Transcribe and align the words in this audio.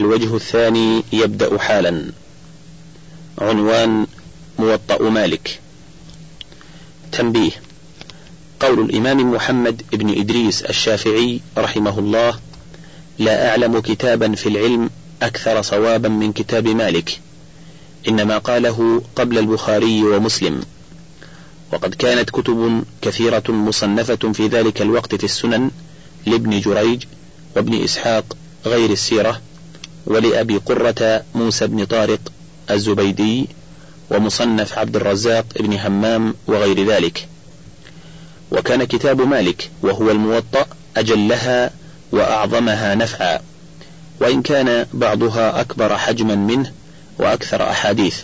الوجه 0.00 0.36
الثاني 0.36 1.04
يبدأ 1.12 1.58
حالا. 1.58 2.12
عنوان 3.38 4.06
موطأ 4.58 5.02
مالك. 5.02 5.60
تنبيه. 7.12 7.50
قول 8.60 8.80
الإمام 8.80 9.32
محمد 9.32 9.82
بن 9.92 10.20
إدريس 10.20 10.62
الشافعي 10.62 11.40
رحمه 11.58 11.98
الله 11.98 12.38
لا 13.18 13.50
أعلم 13.50 13.78
كتابا 13.78 14.34
في 14.34 14.48
العلم 14.48 14.90
أكثر 15.22 15.62
صوابا 15.62 16.08
من 16.08 16.32
كتاب 16.32 16.68
مالك. 16.68 17.20
إنما 18.08 18.38
قاله 18.38 19.02
قبل 19.16 19.38
البخاري 19.38 20.02
ومسلم. 20.02 20.60
وقد 21.72 21.94
كانت 21.94 22.30
كتب 22.30 22.84
كثيرة 23.02 23.44
مصنفة 23.48 24.32
في 24.32 24.46
ذلك 24.46 24.82
الوقت 24.82 25.14
في 25.14 25.24
السنن 25.24 25.70
لابن 26.26 26.60
جريج 26.60 27.04
وابن 27.56 27.84
إسحاق 27.84 28.36
غير 28.66 28.90
السيرة 28.90 29.40
ولأبي 30.08 30.56
قرة 30.56 31.24
موسى 31.34 31.66
بن 31.66 31.84
طارق 31.84 32.20
الزبيدي 32.70 33.48
ومصنف 34.10 34.78
عبد 34.78 34.96
الرزاق 34.96 35.44
بن 35.60 35.72
همام 35.72 36.34
وغير 36.46 36.86
ذلك. 36.86 37.28
وكان 38.50 38.84
كتاب 38.84 39.20
مالك 39.20 39.70
وهو 39.82 40.10
الموطأ 40.10 40.66
أجلها 40.96 41.70
وأعظمها 42.12 42.94
نفعا 42.94 43.40
وإن 44.20 44.42
كان 44.42 44.86
بعضها 44.92 45.60
أكبر 45.60 45.98
حجما 45.98 46.34
منه 46.34 46.72
وأكثر 47.18 47.70
أحاديث. 47.70 48.16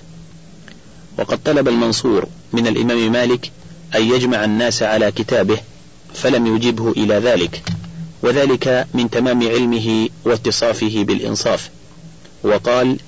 وقد 1.18 1.42
طلب 1.42 1.68
المنصور 1.68 2.26
من 2.52 2.66
الإمام 2.66 3.12
مالك 3.12 3.50
أن 3.94 4.02
يجمع 4.02 4.44
الناس 4.44 4.82
على 4.82 5.12
كتابه 5.12 5.58
فلم 6.14 6.56
يجبه 6.56 6.90
إلى 6.90 7.14
ذلك 7.14 7.62
وذلك 8.22 8.86
من 8.94 9.10
تمام 9.10 9.48
علمه 9.48 10.08
واتصافه 10.24 11.04
بالإنصاف. 11.04 11.70
وقال 12.44 12.98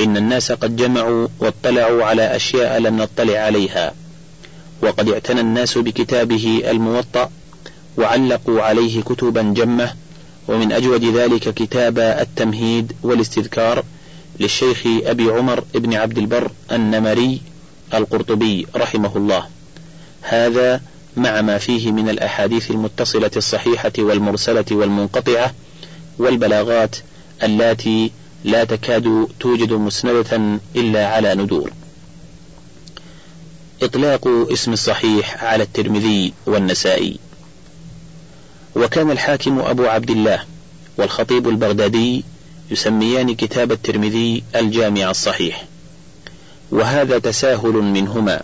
إن 0.00 0.16
الناس 0.16 0.52
قد 0.52 0.76
جمعوا 0.76 1.28
واطلعوا 1.38 2.04
على 2.04 2.36
أشياء 2.36 2.78
لم 2.78 2.96
نطلع 2.96 3.38
عليها. 3.38 3.94
وقد 4.82 5.08
اعتنى 5.08 5.40
الناس 5.40 5.78
بكتابه 5.78 6.62
الموطأ 6.70 7.30
وعلقوا 7.98 8.62
عليه 8.62 9.02
كتبا 9.02 9.42
جمة. 9.42 9.94
ومن 10.48 10.72
أجود 10.72 11.04
ذلك 11.04 11.54
كتاب 11.54 11.98
التمهيد 11.98 12.92
والاستذكار 13.02 13.84
للشيخ 14.40 14.82
أبي 14.86 15.30
عمر 15.30 15.64
بن 15.74 15.94
عبد 15.94 16.18
البر 16.18 16.50
النمري 16.72 17.40
القرطبي 17.94 18.66
رحمه 18.76 19.16
الله. 19.16 19.46
هذا 20.22 20.80
مع 21.16 21.40
ما 21.40 21.58
فيه 21.58 21.92
من 21.92 22.08
الأحاديث 22.08 22.70
المتصلة 22.70 23.30
الصحيحة 23.36 23.92
والمرسلة 23.98 24.64
والمنقطعة 24.70 25.54
والبلاغات 26.18 26.96
اللاتي 27.42 28.10
لا 28.44 28.64
تكاد 28.64 29.28
توجد 29.40 29.72
مسندة 29.72 30.60
إلا 30.76 31.08
على 31.08 31.34
ندور. 31.34 31.70
إطلاق 33.82 34.28
اسم 34.52 34.72
الصحيح 34.72 35.44
على 35.44 35.62
الترمذي 35.62 36.32
والنسائي. 36.46 37.18
وكان 38.76 39.10
الحاكم 39.10 39.60
أبو 39.60 39.86
عبد 39.86 40.10
الله 40.10 40.44
والخطيب 40.96 41.48
البغدادي 41.48 42.24
يسميان 42.70 43.34
كتاب 43.34 43.72
الترمذي 43.72 44.42
الجامع 44.54 45.10
الصحيح. 45.10 45.64
وهذا 46.70 47.18
تساهل 47.18 47.72
منهما 47.72 48.42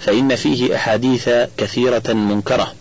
فإن 0.00 0.36
فيه 0.36 0.76
أحاديث 0.76 1.28
كثيرة 1.56 2.12
منكرة 2.12 2.74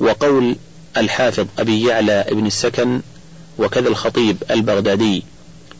وقول 0.00 0.56
الحافظ 0.96 1.46
أبي 1.58 1.86
يعلى 1.86 2.12
ابن 2.12 2.46
السكن 2.46 3.00
وكذا 3.58 3.88
الخطيب 3.88 4.36
البغدادي 4.50 5.22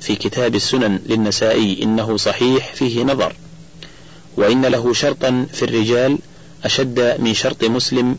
في 0.01 0.17
كتاب 0.17 0.55
السنن 0.55 1.01
للنسائي 1.07 1.83
إنه 1.83 2.17
صحيح 2.17 2.75
فيه 2.75 3.03
نظر. 3.05 3.35
وإن 4.37 4.67
له 4.67 4.93
شرطا 4.93 5.47
في 5.53 5.63
الرجال 5.63 6.19
أشد 6.65 7.21
من 7.21 7.35
شرط 7.35 7.65
مسلم 7.65 8.17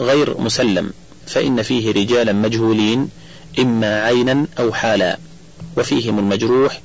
غير 0.00 0.40
مسلم 0.40 0.90
فإن 1.26 1.62
فيه 1.62 1.92
رجالا 1.92 2.32
مجهولين 2.32 3.08
إما 3.58 4.02
عينا 4.02 4.46
أو 4.58 4.72
حالا 4.72 5.18
وفيهم 5.76 6.18
المجروح 6.18 6.80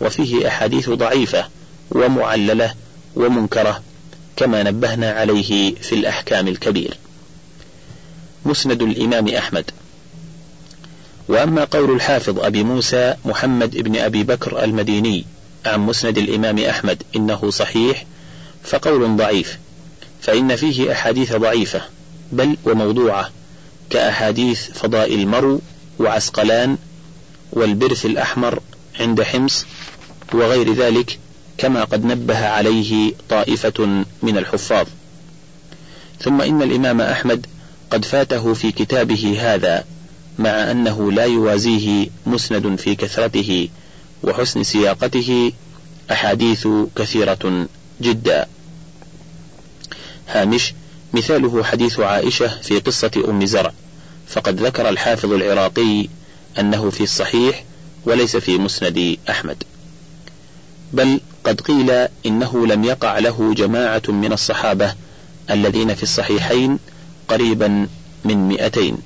وفيه 0.00 0.48
أحاديث 0.48 0.90
ضعيفة 0.90 1.48
ومعللة 1.90 2.74
ومنكرة 3.16 3.82
كما 4.36 4.62
نبهنا 4.62 5.10
عليه 5.10 5.74
في 5.74 5.94
الأحكام 5.94 6.48
الكبير. 6.48 6.96
مسند 8.44 8.82
الإمام 8.82 9.28
أحمد. 9.28 9.70
وأما 11.28 11.64
قول 11.64 11.90
الحافظ 11.90 12.38
أبي 12.38 12.64
موسى 12.64 13.14
محمد 13.24 13.76
بن 13.76 13.96
أبي 13.96 14.24
بكر 14.24 14.64
المديني 14.64 15.24
عن 15.66 15.80
مسند 15.80 16.18
الإمام 16.18 16.58
أحمد 16.58 17.02
إنه 17.16 17.50
صحيح 17.50 18.04
فقول 18.64 19.16
ضعيف 19.16 19.58
فإن 20.22 20.56
فيه 20.56 20.92
أحاديث 20.92 21.32
ضعيفة 21.36 21.82
بل 22.32 22.56
وموضوعة 22.64 23.30
كأحاديث 23.90 24.70
فضائل 24.70 25.20
المرو 25.20 25.60
وعسقلان 25.98 26.78
والبرث 27.52 28.06
الأحمر 28.06 28.60
عند 29.00 29.22
حمص 29.22 29.66
وغير 30.32 30.72
ذلك 30.72 31.18
كما 31.58 31.84
قد 31.84 32.04
نبه 32.04 32.46
عليه 32.46 33.12
طائفة 33.28 34.04
من 34.22 34.38
الحفاظ. 34.38 34.86
ثم 36.20 36.40
إن 36.40 36.62
الإمام 36.62 37.00
أحمد 37.00 37.46
قد 37.90 38.04
فاته 38.04 38.54
في 38.54 38.72
كتابه 38.72 39.36
هذا 39.40 39.84
مع 40.38 40.70
أنه 40.70 41.12
لا 41.12 41.24
يوازيه 41.24 42.08
مسند 42.26 42.76
في 42.76 42.94
كثرته 42.94 43.68
وحسن 44.22 44.62
سياقته 44.62 45.52
أحاديث 46.12 46.68
كثيرة 46.96 47.66
جدا. 48.00 48.46
هامش 50.28 50.74
مثاله 51.12 51.64
حديث 51.64 52.00
عائشة 52.00 52.60
في 52.62 52.78
قصة 52.78 53.10
أم 53.28 53.44
زرع 53.44 53.72
فقد 54.28 54.60
ذكر 54.60 54.88
الحافظ 54.88 55.32
العراقي 55.32 56.08
أنه 56.58 56.90
في 56.90 57.02
الصحيح 57.02 57.64
وليس 58.04 58.36
في 58.36 58.58
مسند 58.58 59.16
أحمد. 59.30 59.64
بل 60.92 61.20
قد 61.44 61.60
قيل 61.60 61.90
إنه 62.26 62.66
لم 62.66 62.84
يقع 62.84 63.18
له 63.18 63.54
جماعة 63.54 64.02
من 64.08 64.32
الصحابة 64.32 64.94
الذين 65.50 65.94
في 65.94 66.02
الصحيحين 66.02 66.78
قريبا 67.28 67.88
من 68.24 68.48
مئتين. 68.48 68.98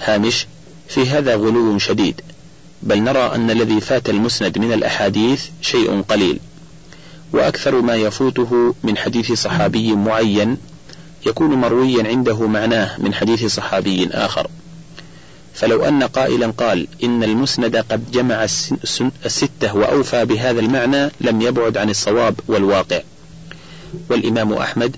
هامش 0.00 0.46
في 0.88 1.06
هذا 1.06 1.34
غلو 1.34 1.78
شديد 1.78 2.20
بل 2.82 3.02
نرى 3.02 3.34
أن 3.34 3.50
الذي 3.50 3.80
فات 3.80 4.10
المسند 4.10 4.58
من 4.58 4.72
الأحاديث 4.72 5.44
شيء 5.62 6.02
قليل 6.08 6.40
وأكثر 7.32 7.80
ما 7.80 7.94
يفوته 7.94 8.74
من 8.82 8.96
حديث 8.96 9.32
صحابي 9.32 9.92
معين 9.92 10.56
يكون 11.26 11.54
مرويا 11.54 12.08
عنده 12.08 12.46
معناه 12.46 13.00
من 13.00 13.14
حديث 13.14 13.46
صحابي 13.46 14.08
آخر. 14.08 14.46
فلو 15.54 15.84
أن 15.84 16.02
قائلا 16.02 16.46
قال 16.46 16.86
إن 17.04 17.24
المسند 17.24 17.76
قد 17.76 18.10
جمع 18.10 18.44
الستة 19.24 19.76
وأوفى 19.76 20.24
بهذا 20.24 20.60
المعنى 20.60 21.10
لم 21.20 21.42
يبعد 21.42 21.76
عن 21.76 21.90
الصواب 21.90 22.40
والواقع. 22.48 23.00
والإمام 24.10 24.52
أحمد 24.52 24.96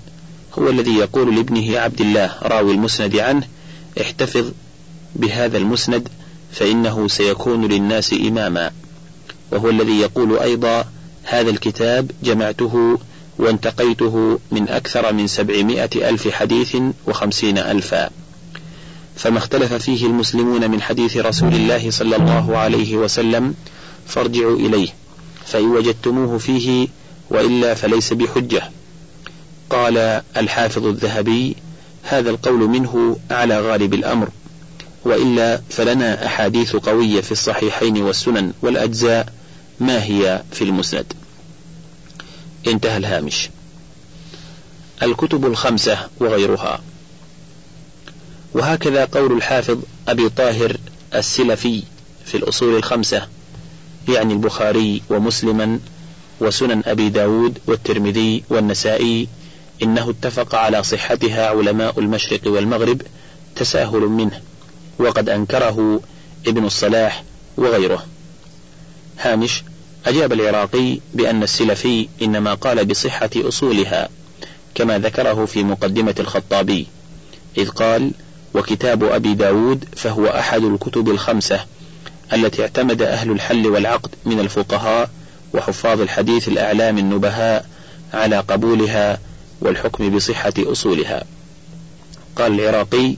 هو 0.59 0.69
الذي 0.69 0.95
يقول 0.95 1.35
لابنه 1.35 1.79
عبد 1.79 2.01
الله 2.01 2.35
راوي 2.41 2.71
المسند 2.71 3.15
عنه 3.15 3.47
احتفظ 4.01 4.51
بهذا 5.17 5.57
المسند 5.57 6.07
فإنه 6.51 7.07
سيكون 7.07 7.65
للناس 7.65 8.13
إماما. 8.13 8.71
وهو 9.51 9.69
الذي 9.69 9.99
يقول 9.99 10.39
أيضا 10.39 10.85
هذا 11.23 11.49
الكتاب 11.49 12.11
جمعته 12.23 12.99
وانتقيته 13.39 14.39
من 14.51 14.69
أكثر 14.69 15.13
من 15.13 15.27
سبعمائة 15.27 16.09
ألف 16.09 16.27
حديث 16.27 16.77
وخمسين 17.07 17.57
ألفا. 17.57 18.09
فما 19.15 19.37
اختلف 19.37 19.73
فيه 19.73 20.05
المسلمون 20.05 20.71
من 20.71 20.81
حديث 20.81 21.17
رسول 21.17 21.53
الله 21.53 21.91
صلى 21.91 22.15
الله 22.15 22.57
عليه 22.57 22.97
وسلم 22.97 23.53
فارجعوا 24.07 24.55
إليه 24.55 24.89
فإن 25.45 25.65
وجدتموه 25.65 26.37
فيه 26.37 26.87
وإلا 27.29 27.73
فليس 27.73 28.13
بحجة. 28.13 28.69
قال 29.69 30.21
الحافظ 30.37 30.85
الذهبي 30.85 31.55
هذا 32.03 32.29
القول 32.29 32.59
منه 32.59 33.17
على 33.31 33.59
غالب 33.61 33.93
الأمر. 33.93 34.29
وإلا 35.05 35.61
فلنا 35.69 36.25
أحاديث 36.25 36.75
قوية 36.75 37.21
في 37.21 37.31
الصحيحين 37.31 38.01
والسنن 38.01 38.53
والأجزاء 38.61 39.33
ما 39.79 40.03
هي 40.03 40.43
في 40.51 40.63
المسند. 40.63 41.13
انتهى 42.67 42.97
الهامش. 42.97 43.49
الكتب 45.03 45.45
الخمسة 45.45 45.99
وغيرها. 46.19 46.81
وهكذا 48.53 49.05
قول 49.05 49.37
الحافظ 49.37 49.77
أبي 50.07 50.29
طاهر 50.29 50.77
السلفي 51.15 51.83
في 52.25 52.37
الأصول 52.37 52.75
الخمسة 52.75 53.27
يعني 54.09 54.33
البخاري 54.33 55.01
ومسلما 55.09 55.79
وسنن 56.39 56.81
أبي 56.85 57.09
داود 57.09 57.57
والترمذي 57.67 58.43
والنسائي 58.49 59.27
إنه 59.83 60.09
اتفق 60.09 60.55
على 60.55 60.83
صحتها 60.83 61.49
علماء 61.49 61.99
المشرق 61.99 62.41
والمغرب 62.45 63.01
تساهل 63.55 63.99
منه. 63.99 64.41
وقد 64.99 65.29
أنكره 65.29 66.01
ابن 66.47 66.65
الصلاح 66.65 67.23
وغيره. 67.57 68.05
هامش 69.19 69.63
أجاب 70.05 70.33
العراقي 70.33 70.99
بأن 71.13 71.43
السلفي 71.43 72.07
إنما 72.21 72.53
قال 72.53 72.85
بصحة 72.85 73.29
أصولها 73.35 74.09
كما 74.75 74.99
ذكره 74.99 75.45
في 75.45 75.63
مقدمة 75.63 76.15
الخطابي 76.19 76.87
إذ 77.57 77.69
قال 77.69 78.11
وكتاب 78.53 79.03
أبي 79.03 79.33
داود 79.33 79.85
فهو 79.95 80.27
أحد 80.27 80.63
الكتب 80.63 81.09
الخمسة 81.09 81.65
التي 82.33 82.61
اعتمد 82.61 83.01
أهل 83.01 83.31
الحل 83.31 83.67
والعقد 83.67 84.09
من 84.25 84.39
الفقهاء 84.39 85.09
وحفاظ 85.53 86.01
الحديث 86.01 86.47
الأعلام 86.47 86.97
النبهاء 86.97 87.65
على 88.13 88.39
قبولها 88.39 89.19
والحكم 89.61 90.15
بصحة 90.15 90.53
أصولها. 90.59 91.23
قال 92.35 92.59
العراقي 92.59 93.15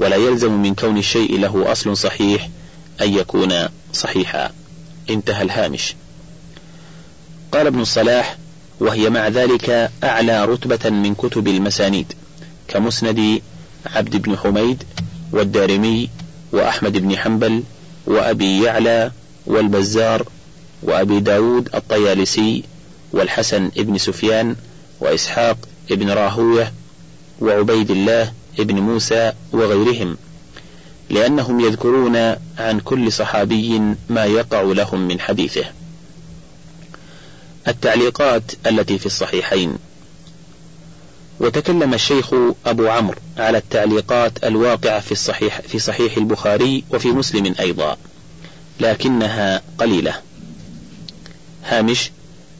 ولا 0.00 0.16
يلزم 0.16 0.52
من 0.62 0.74
كون 0.74 0.98
الشيء 0.98 1.38
له 1.38 1.72
أصل 1.72 1.96
صحيح 1.96 2.48
أن 3.00 3.14
يكون 3.14 3.52
صحيحا. 3.92 4.50
انتهى 5.10 5.42
الهامش. 5.42 5.94
قال 7.52 7.66
ابن 7.66 7.80
الصلاح 7.80 8.36
وهي 8.80 9.10
مع 9.10 9.28
ذلك 9.28 9.90
أعلى 10.04 10.44
رتبة 10.44 10.90
من 10.90 11.14
كتب 11.14 11.48
المسانيد 11.48 12.12
كمسند 12.68 13.42
عبد 13.86 14.16
بن 14.16 14.36
حميد 14.36 14.84
والدارمي 15.32 16.10
وأحمد 16.52 16.92
بن 16.98 17.16
حنبل 17.16 17.62
وأبي 18.06 18.62
يعلى 18.62 19.10
والبزار 19.46 20.26
وأبي 20.82 21.20
داود 21.20 21.68
الطيالسي 21.74 22.64
والحسن 23.12 23.68
بن 23.76 23.98
سفيان 23.98 24.56
وإسحاق 25.00 25.56
بن 25.90 26.10
راهوية 26.10 26.72
وعبيد 27.40 27.90
الله 27.90 28.32
بن 28.58 28.74
موسى 28.74 29.32
وغيرهم 29.52 30.16
لأنهم 31.10 31.60
يذكرون 31.60 32.16
عن 32.58 32.80
كل 32.84 33.12
صحابي 33.12 33.80
ما 34.08 34.24
يقع 34.24 34.62
لهم 34.62 35.08
من 35.08 35.20
حديثه. 35.20 35.64
التعليقات 37.68 38.52
التي 38.66 38.98
في 38.98 39.06
الصحيحين. 39.06 39.76
وتكلم 41.40 41.94
الشيخ 41.94 42.34
أبو 42.66 42.88
عمرو 42.88 43.18
على 43.36 43.58
التعليقات 43.58 44.44
الواقعة 44.44 45.00
في 45.00 45.12
الصحيح 45.12 45.60
في 45.60 45.78
صحيح 45.78 46.16
البخاري 46.16 46.84
وفي 46.90 47.08
مسلم 47.08 47.54
أيضا 47.60 47.96
لكنها 48.80 49.62
قليلة. 49.78 50.14
هامش 51.64 52.10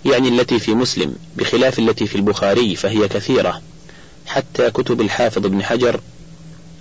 يعني 0.04 0.28
التي 0.28 0.58
في 0.58 0.75
مسلم 0.75 1.14
بخلاف 1.37 1.78
التي 1.78 2.06
في 2.06 2.16
البخاري 2.16 2.76
فهي 2.76 3.08
كثيرة. 3.08 3.62
حتى 4.31 4.71
كتب 4.71 5.00
الحافظ 5.00 5.47
ابن 5.47 5.62
حجر 5.62 6.00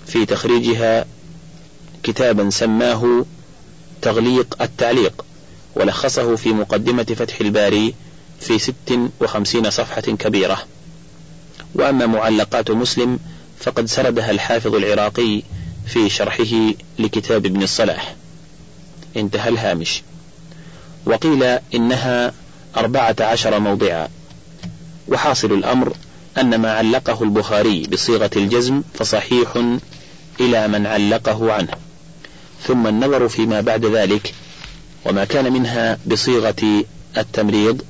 في 0.07 0.25
تخريجها 0.25 1.06
كتابا 2.04 2.50
سماه 2.50 3.25
تغليق 4.01 4.62
التعليق 4.62 5.25
ولخصه 5.75 6.36
في 6.36 6.50
مقدمة 6.50 7.04
فتح 7.04 7.42
الباري 7.42 7.94
في 8.40 8.60
ست 8.60 9.00
وخمسين 9.22 9.69
صفحة 9.69 10.01
كبيرة. 10.01 10.63
وأما 11.75 12.06
معلقات 12.06 12.72
مسلم 12.72 13.19
فقد 13.60 13.86
سردها 13.86 14.31
الحافظ 14.31 14.75
العراقي 14.75 15.44
في 15.88 16.10
شرحه 16.10 16.74
لكتاب 17.00 17.45
ابن 17.45 17.63
الصلاح. 17.63 18.16
انتهى 19.18 19.50
الهامش. 19.50 20.02
وقيل 21.06 21.44
إنها 21.75 22.34
أربعة 22.78 23.16
عشر 23.19 23.60
موضعا. 23.60 24.07
وحاصل 25.07 25.52
الأمر 25.54 25.95
أن 26.39 26.56
ما 26.56 26.71
علقه 26.71 27.24
البخاري 27.24 27.83
بصيغة 27.83 28.30
الجزم 28.36 28.81
فصحيح 28.94 29.77
إلى 30.39 30.68
من 30.68 30.86
علقه 30.86 31.53
عنه. 31.53 31.74
ثم 32.68 32.88
النظر 32.88 33.30
فيما 33.30 33.62
بعد 33.62 33.86
ذلك 33.86 34.33
وما 35.06 35.25
كان 35.25 35.53
منها 35.53 35.97
بصيغة 36.07 36.83
التمريض. 37.18 37.81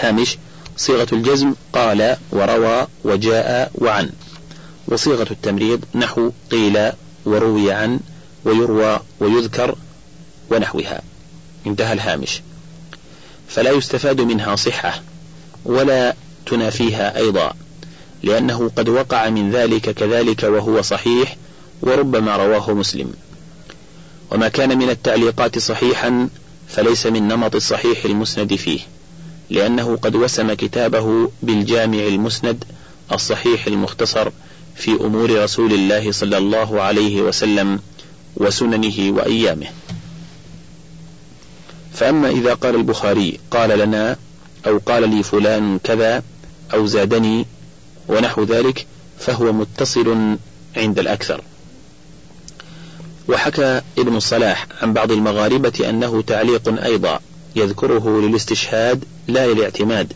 هامش 0.00 0.38
صيغة 0.76 1.06
الجزم 1.12 1.54
قال 1.72 2.16
وروى 2.32 2.86
وجاء 3.04 3.70
وعن 3.74 4.10
وصيغة 4.88 5.26
التمريض 5.30 5.84
نحو 5.94 6.30
قيل 6.50 6.92
وروي 7.24 7.72
عن 7.72 8.00
ويروى 8.44 9.00
ويذكر 9.20 9.76
ونحوها. 10.50 11.02
انتهى 11.66 11.92
الهامش. 11.92 12.42
فلا 13.48 13.70
يستفاد 13.70 14.20
منها 14.20 14.56
صحة 14.56 15.02
ولا 15.64 16.14
تنافيها 16.46 17.16
أيضا 17.16 17.52
لأنه 18.22 18.70
قد 18.76 18.88
وقع 18.88 19.28
من 19.28 19.50
ذلك 19.50 19.90
كذلك 19.90 20.42
وهو 20.42 20.82
صحيح 20.82 21.36
وربما 21.82 22.36
رواه 22.36 22.70
مسلم. 22.74 23.12
وما 24.30 24.48
كان 24.48 24.78
من 24.78 24.90
التعليقات 24.90 25.58
صحيحا 25.58 26.28
فليس 26.68 27.06
من 27.06 27.28
نمط 27.28 27.54
الصحيح 27.54 28.04
المسند 28.04 28.54
فيه 28.54 28.80
لأنه 29.50 29.96
قد 29.96 30.16
وسم 30.16 30.52
كتابه 30.52 31.30
بالجامع 31.42 31.98
المسند 31.98 32.64
الصحيح 33.12 33.66
المختصر 33.66 34.30
في 34.76 34.90
أمور 34.90 35.42
رسول 35.42 35.72
الله 35.72 36.12
صلى 36.12 36.38
الله 36.38 36.82
عليه 36.82 37.22
وسلم 37.22 37.80
وسننه 38.36 39.10
وأيامه. 39.16 39.66
فأما 41.94 42.30
إذا 42.30 42.54
قال 42.54 42.74
البخاري 42.74 43.38
قال 43.50 43.78
لنا 43.78 44.16
أو 44.66 44.78
قال 44.86 45.10
لي 45.10 45.22
فلان 45.22 45.78
كذا 45.84 46.22
أو 46.74 46.86
زادني 46.86 47.46
ونحو 48.08 48.44
ذلك 48.44 48.86
فهو 49.18 49.52
متصل 49.52 50.36
عند 50.76 50.98
الأكثر. 50.98 51.40
وحكى 53.28 53.80
ابن 53.98 54.16
الصلاح 54.16 54.66
عن 54.82 54.92
بعض 54.92 55.12
المغاربة 55.12 55.88
أنه 55.88 56.22
تعليق 56.22 56.84
أيضا 56.84 57.20
يذكره 57.56 58.20
للاستشهاد 58.20 59.04
لا 59.28 59.46
للاعتماد 59.46 60.12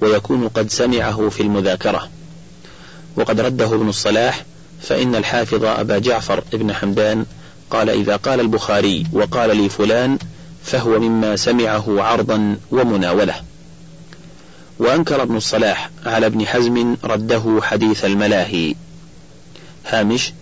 ويكون 0.00 0.48
قد 0.48 0.70
سمعه 0.70 1.28
في 1.28 1.42
المذاكرة. 1.42 2.08
وقد 3.16 3.40
رده 3.40 3.66
ابن 3.66 3.88
الصلاح 3.88 4.44
فإن 4.82 5.14
الحافظ 5.14 5.64
أبا 5.64 5.98
جعفر 5.98 6.44
ابن 6.54 6.72
حمدان 6.72 7.26
قال 7.70 7.90
إذا 7.90 8.16
قال 8.16 8.40
البخاري 8.40 9.06
وقال 9.12 9.56
لي 9.56 9.68
فلان 9.68 10.18
فهو 10.64 10.98
مما 10.98 11.36
سمعه 11.36 12.02
عرضا 12.02 12.56
ومناولة. 12.70 13.49
وأنكر 14.80 15.22
ابن 15.22 15.36
الصلاح 15.36 15.90
على 16.06 16.26
ابن 16.26 16.46
حزم 16.46 16.96
رده 17.04 17.60
حديث 17.62 18.04
الملاهي. 18.04 18.74
هامش 19.86 20.32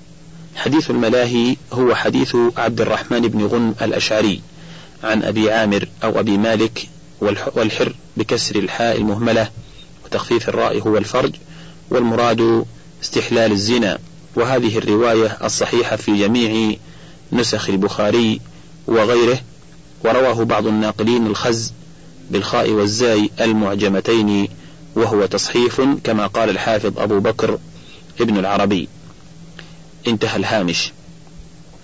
حديث 0.57 0.91
الملاهي 0.91 1.57
هو 1.73 1.95
حديث 1.95 2.37
عبد 2.57 2.81
الرحمن 2.81 3.21
بن 3.21 3.47
غن 3.47 3.75
الأشعري 3.83 4.41
عن 5.05 5.23
أبي 5.23 5.51
عامر 5.51 5.89
أو 6.05 6.21
أبي 6.21 6.39
مالك 6.39 6.89
والحر 7.55 7.95
بكسر 8.17 8.57
الحاء 8.57 8.97
المهملة 8.97 9.49
وتخفيف 10.05 10.49
الراء 10.49 10.81
هو 10.81 10.97
الفرج 10.97 11.33
والمراد 11.91 12.65
استحلال 13.03 13.53
الزنا. 13.53 13.99
وهذه 14.37 14.79
الرواية 14.79 15.39
الصحيحة 15.45 15.97
في 15.97 16.19
جميع 16.19 16.77
نسخ 17.33 17.69
البخاري 17.69 18.41
وغيره 18.87 19.41
ورواه 20.05 20.45
بعض 20.45 20.67
الناقلين 20.67 21.27
الخز 21.27 21.73
بالخاء 22.31 22.71
والزاي 22.71 23.31
المعجمتين 23.41 24.49
وهو 24.95 25.27
تصحيف 25.27 25.81
كما 26.05 26.27
قال 26.27 26.51
الحافظ 26.51 26.99
أبو 26.99 27.21
بكر 27.21 27.59
ابن 28.21 28.39
العربي. 28.39 28.89
انتهى 30.07 30.37
الهامش. 30.37 30.93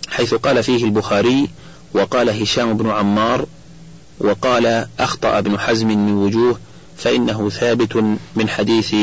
حيث 0.09 0.35
قال 0.35 0.63
فيه 0.63 0.85
البخاري 0.85 1.49
وقال 1.95 2.43
هشام 2.43 2.77
بن 2.77 2.91
عمار 2.91 3.47
وقال 4.21 4.87
أخطأ 4.99 5.39
ابن 5.39 5.59
حزم 5.59 5.89
من 5.89 6.13
وجوه 6.13 6.59
فإنه 6.97 7.51
ثابت 7.51 7.97
من 8.37 8.49
حديث 8.49 8.95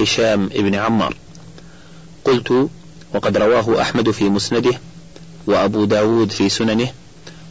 هشام 0.00 0.46
بن 0.46 0.74
عمار. 0.74 1.16
قلت 2.24 2.68
وقد 3.14 3.36
رواه 3.36 3.80
أحمد 3.82 4.10
في 4.10 4.28
مسنده 4.28 4.80
وأبو 5.46 5.84
داود 5.84 6.32
في 6.32 6.48
سننه 6.48 6.88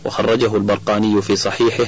وخرجه 0.06 0.56
البرقاني 0.56 1.22
في 1.22 1.36
صحيحه 1.36 1.86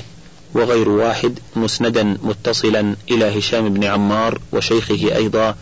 وغير 0.56 0.90
واحد 0.90 1.40
مسندا 1.56 2.18
متصلا 2.24 2.96
إلى 3.12 3.40
هشام 3.40 3.74
بن 3.74 3.84
عمار 3.84 4.40
وشيخه 4.52 5.16
أيضا 5.16 5.56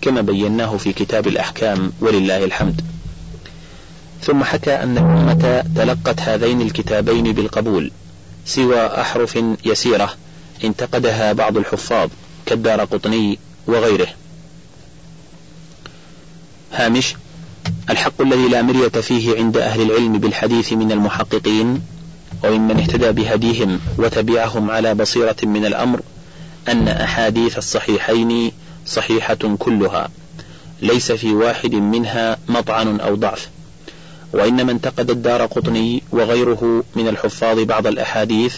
كما 0.00 0.20
بيناه 0.20 0.76
في 0.76 0.92
كتاب 0.92 1.26
الأحكام 1.26 1.92
ولله 2.00 2.44
الحمد. 2.44 2.80
ثم 4.22 4.44
حكى 4.44 4.74
أن 4.74 4.98
الأمة 4.98 5.64
تلقت 5.76 6.20
هذين 6.20 6.60
الكتابين 6.60 7.32
بالقبول 7.32 7.90
سوى 8.46 8.86
أحرف 8.86 9.38
يسيرة 9.64 10.14
انتقدها 10.64 11.32
بعض 11.32 11.56
الحفاظ 11.56 12.08
كالدار 12.46 12.80
قطني 12.80 13.38
وغيره. 13.66 14.08
هامش 16.72 17.14
الحق 17.90 18.20
الذي 18.20 18.48
لا 18.48 18.62
مرية 18.62 18.88
فيه 18.88 19.36
عند 19.36 19.56
أهل 19.56 19.82
العلم 19.82 20.18
بالحديث 20.18 20.72
من 20.72 20.92
المحققين 20.92 21.82
وممن 22.44 22.80
اهتدى 22.80 23.12
بهديهم 23.12 23.80
وتبعهم 23.98 24.70
على 24.70 24.94
بصيرة 24.94 25.36
من 25.42 25.64
الأمر 25.64 26.00
أن 26.68 26.88
أحاديث 26.88 27.58
الصحيحين 27.58 28.52
صحيحة 28.86 29.56
كلها 29.58 30.08
ليس 30.82 31.12
في 31.12 31.34
واحد 31.34 31.74
منها 31.74 32.38
مطعن 32.48 33.00
أو 33.00 33.14
ضعف. 33.14 33.48
وإنما 34.32 34.72
انتقد 34.72 35.10
الدار 35.10 35.46
قطني 35.46 36.02
وغيره 36.12 36.84
من 36.96 37.08
الحفاظ 37.08 37.58
بعض 37.58 37.86
الأحاديث 37.86 38.56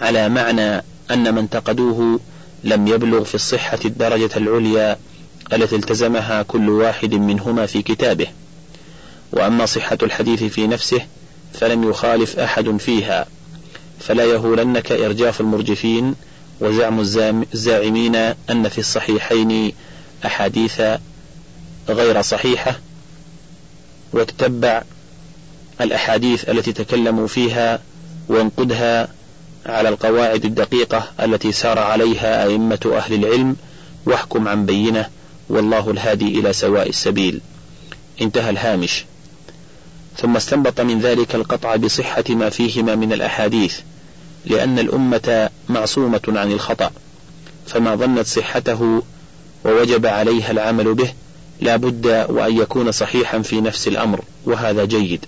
على 0.00 0.28
معنى 0.28 0.84
أن 1.10 1.34
من 1.34 1.38
انتقدوه 1.38 2.20
لم 2.64 2.86
يبلغ 2.86 3.24
في 3.24 3.34
الصحة 3.34 3.78
الدرجة 3.84 4.30
العليا 4.36 4.98
التي 5.52 5.76
التزمها 5.76 6.42
كل 6.42 6.68
واحد 6.68 7.14
منهما 7.14 7.66
في 7.66 7.82
كتابه. 7.82 8.26
وأما 9.32 9.66
صحة 9.66 9.98
الحديث 10.02 10.44
في 10.44 10.66
نفسه 10.66 11.00
فلم 11.60 11.90
يخالف 11.90 12.38
أحد 12.38 12.76
فيها. 12.76 13.26
فلا 14.00 14.24
يهولنك 14.24 14.92
إرجاف 14.92 15.40
المرجفين 15.40 16.14
وزعم 16.60 17.00
الزاعمين 17.54 18.16
أن 18.50 18.68
في 18.68 18.78
الصحيحين 18.78 19.72
أحاديث 20.26 20.82
غير 21.88 22.22
صحيحة 22.22 22.78
وتتبع 24.12 24.82
الأحاديث 25.80 26.48
التي 26.48 26.72
تكلموا 26.72 27.26
فيها 27.26 27.80
وانقدها 28.28 29.08
على 29.66 29.88
القواعد 29.88 30.44
الدقيقة 30.44 31.10
التي 31.20 31.52
سار 31.52 31.78
عليها 31.78 32.44
أئمة 32.44 32.92
أهل 32.96 33.14
العلم 33.14 33.56
واحكم 34.06 34.48
عن 34.48 34.66
بينة 34.66 35.10
والله 35.48 35.90
الهادي 35.90 36.40
إلى 36.40 36.52
سواء 36.52 36.88
السبيل. 36.88 37.40
انتهى 38.20 38.50
الهامش. 38.50 39.04
ثم 40.18 40.36
استنبط 40.36 40.80
من 40.80 41.00
ذلك 41.00 41.34
القطع 41.34 41.76
بصحة 41.76 42.24
ما 42.28 42.50
فيهما 42.50 42.94
من 42.94 43.12
الأحاديث 43.12 43.80
لأن 44.44 44.78
الأمة 44.78 45.50
معصومة 45.68 46.22
عن 46.28 46.52
الخطأ 46.52 46.90
فما 47.66 47.94
ظنت 47.94 48.26
صحته 48.26 49.02
ووجب 49.64 50.06
عليها 50.06 50.50
العمل 50.50 50.94
به 50.94 51.12
لا 51.60 51.76
بد 51.76 52.06
وأن 52.28 52.56
يكون 52.56 52.92
صحيحا 52.92 53.42
في 53.42 53.60
نفس 53.60 53.88
الأمر 53.88 54.24
وهذا 54.44 54.84
جيد. 54.84 55.24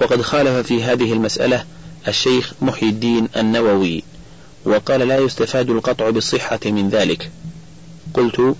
وقد 0.00 0.22
خالف 0.22 0.66
في 0.66 0.84
هذه 0.84 1.12
المسألة 1.12 1.64
الشيخ 2.08 2.52
محي 2.62 2.86
الدين 2.86 3.28
النووي 3.36 4.02
وقال 4.64 5.00
لا 5.00 5.18
يستفاد 5.18 5.70
القطع 5.70 6.10
بالصحة 6.10 6.60
من 6.64 6.88
ذلك. 6.88 7.30
قلت 8.14 8.54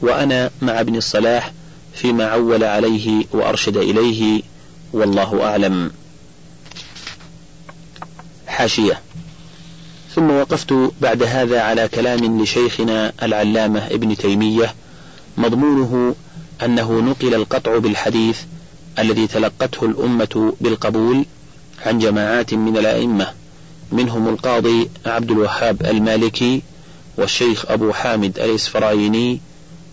وأنا 0.00 0.50
مع 0.62 0.80
ابن 0.80 0.96
الصلاح 0.96 1.52
فيما 1.94 2.26
عول 2.26 2.64
عليه 2.64 3.24
وأرشد 3.32 3.76
إليه 3.76 4.42
والله 4.92 5.42
أعلم. 5.44 5.90
حاشية. 8.46 9.00
ثم 10.14 10.30
وقفت 10.30 10.74
بعد 11.00 11.22
هذا 11.22 11.60
على 11.60 11.88
كلام 11.88 12.42
لشيخنا 12.42 13.12
العلامة 13.22 13.86
ابن 13.86 14.16
تيمية 14.16 14.74
مضمونه 15.36 16.14
أنه 16.62 17.00
نقل 17.00 17.34
القطع 17.34 17.78
بالحديث 17.78 18.40
الذي 18.98 19.26
تلقته 19.26 19.84
الأمة 19.84 20.54
بالقبول 20.60 21.24
عن 21.86 21.98
جماعات 21.98 22.54
من 22.54 22.76
الأئمة 22.76 23.32
منهم 23.92 24.28
القاضي 24.28 24.88
عبد 25.06 25.30
الوهاب 25.30 25.82
المالكي 25.86 26.62
والشيخ 27.16 27.64
أبو 27.70 27.92
حامد 27.92 28.38
الإسفرايني 28.38 29.40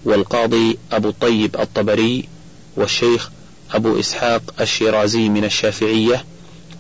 والقاضي 0.05 0.77
أبو 0.91 1.09
الطيب 1.09 1.55
الطبري 1.59 2.29
والشيخ 2.77 3.29
أبو 3.71 3.99
إسحاق 3.99 4.41
الشيرازي 4.61 5.29
من 5.29 5.43
الشافعية 5.43 6.25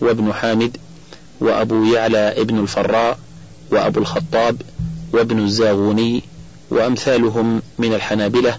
وابن 0.01 0.33
حامد 0.33 0.77
وأبو 1.39 1.83
يعلى 1.83 2.17
ابن 2.17 2.59
الفراء 2.59 3.19
وأبو 3.71 3.99
الخطاب 3.99 4.61
وابن 5.13 5.39
الزاغوني 5.39 6.23
وأمثالهم 6.69 7.61
من 7.79 7.93
الحنابلة 7.93 8.57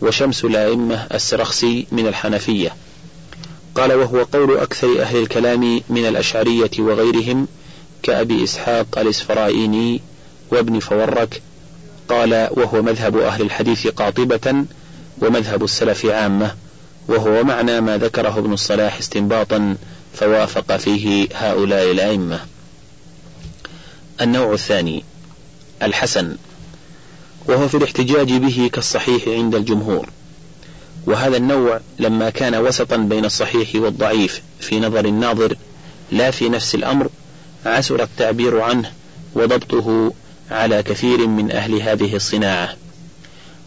وشمس 0.00 0.44
الأئمة 0.44 1.06
السرخسي 1.14 1.86
من 1.92 2.06
الحنفية. 2.06 2.74
قال 3.74 3.92
وهو 3.92 4.22
قول 4.22 4.56
أكثر 4.56 5.02
أهل 5.02 5.16
الكلام 5.16 5.80
من 5.88 6.06
الأشعرية 6.06 6.70
وغيرهم 6.78 7.48
كأبي 8.02 8.44
إسحاق 8.44 8.98
الإسفرائيني 8.98 10.00
وابن 10.52 10.78
فورك 10.78 11.42
قال 12.08 12.48
وهو 12.50 12.82
مذهب 12.82 13.16
أهل 13.18 13.42
الحديث 13.42 13.86
قاطبة 13.86 14.64
ومذهب 15.22 15.64
السلف 15.64 16.06
عامة 16.06 16.54
وهو 17.08 17.44
معنى 17.44 17.80
ما 17.80 17.98
ذكره 17.98 18.38
ابن 18.38 18.52
الصلاح 18.52 18.98
استنباطا 18.98 19.76
فوافق 20.14 20.76
فيه 20.76 21.28
هؤلاء 21.34 21.90
الأئمة. 21.90 22.40
النوع 24.20 24.52
الثاني 24.52 25.04
الحسن 25.82 26.36
وهو 27.46 27.68
في 27.68 27.76
الاحتجاج 27.76 28.32
به 28.32 28.70
كالصحيح 28.72 29.28
عند 29.28 29.54
الجمهور. 29.54 30.08
وهذا 31.06 31.36
النوع 31.36 31.80
لما 31.98 32.30
كان 32.30 32.54
وسطا 32.54 32.96
بين 32.96 33.24
الصحيح 33.24 33.74
والضعيف 33.74 34.42
في 34.60 34.80
نظر 34.80 35.04
الناظر 35.04 35.56
لا 36.12 36.30
في 36.30 36.48
نفس 36.48 36.74
الأمر 36.74 37.08
عسر 37.66 38.02
التعبير 38.02 38.60
عنه 38.60 38.92
وضبطه 39.34 40.12
على 40.50 40.82
كثير 40.82 41.26
من 41.26 41.52
أهل 41.52 41.82
هذه 41.82 42.16
الصناعة 42.16 42.76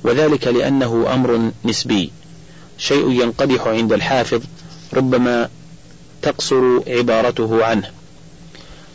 وذلك 0.03 0.47
لأنه 0.47 1.13
أمر 1.13 1.51
نسبي 1.65 2.11
شيء 2.77 3.11
ينقدح 3.11 3.67
عند 3.67 3.93
الحافظ 3.93 4.41
ربما 4.93 5.49
تقصر 6.21 6.79
عبارته 6.87 7.65
عنه 7.65 7.91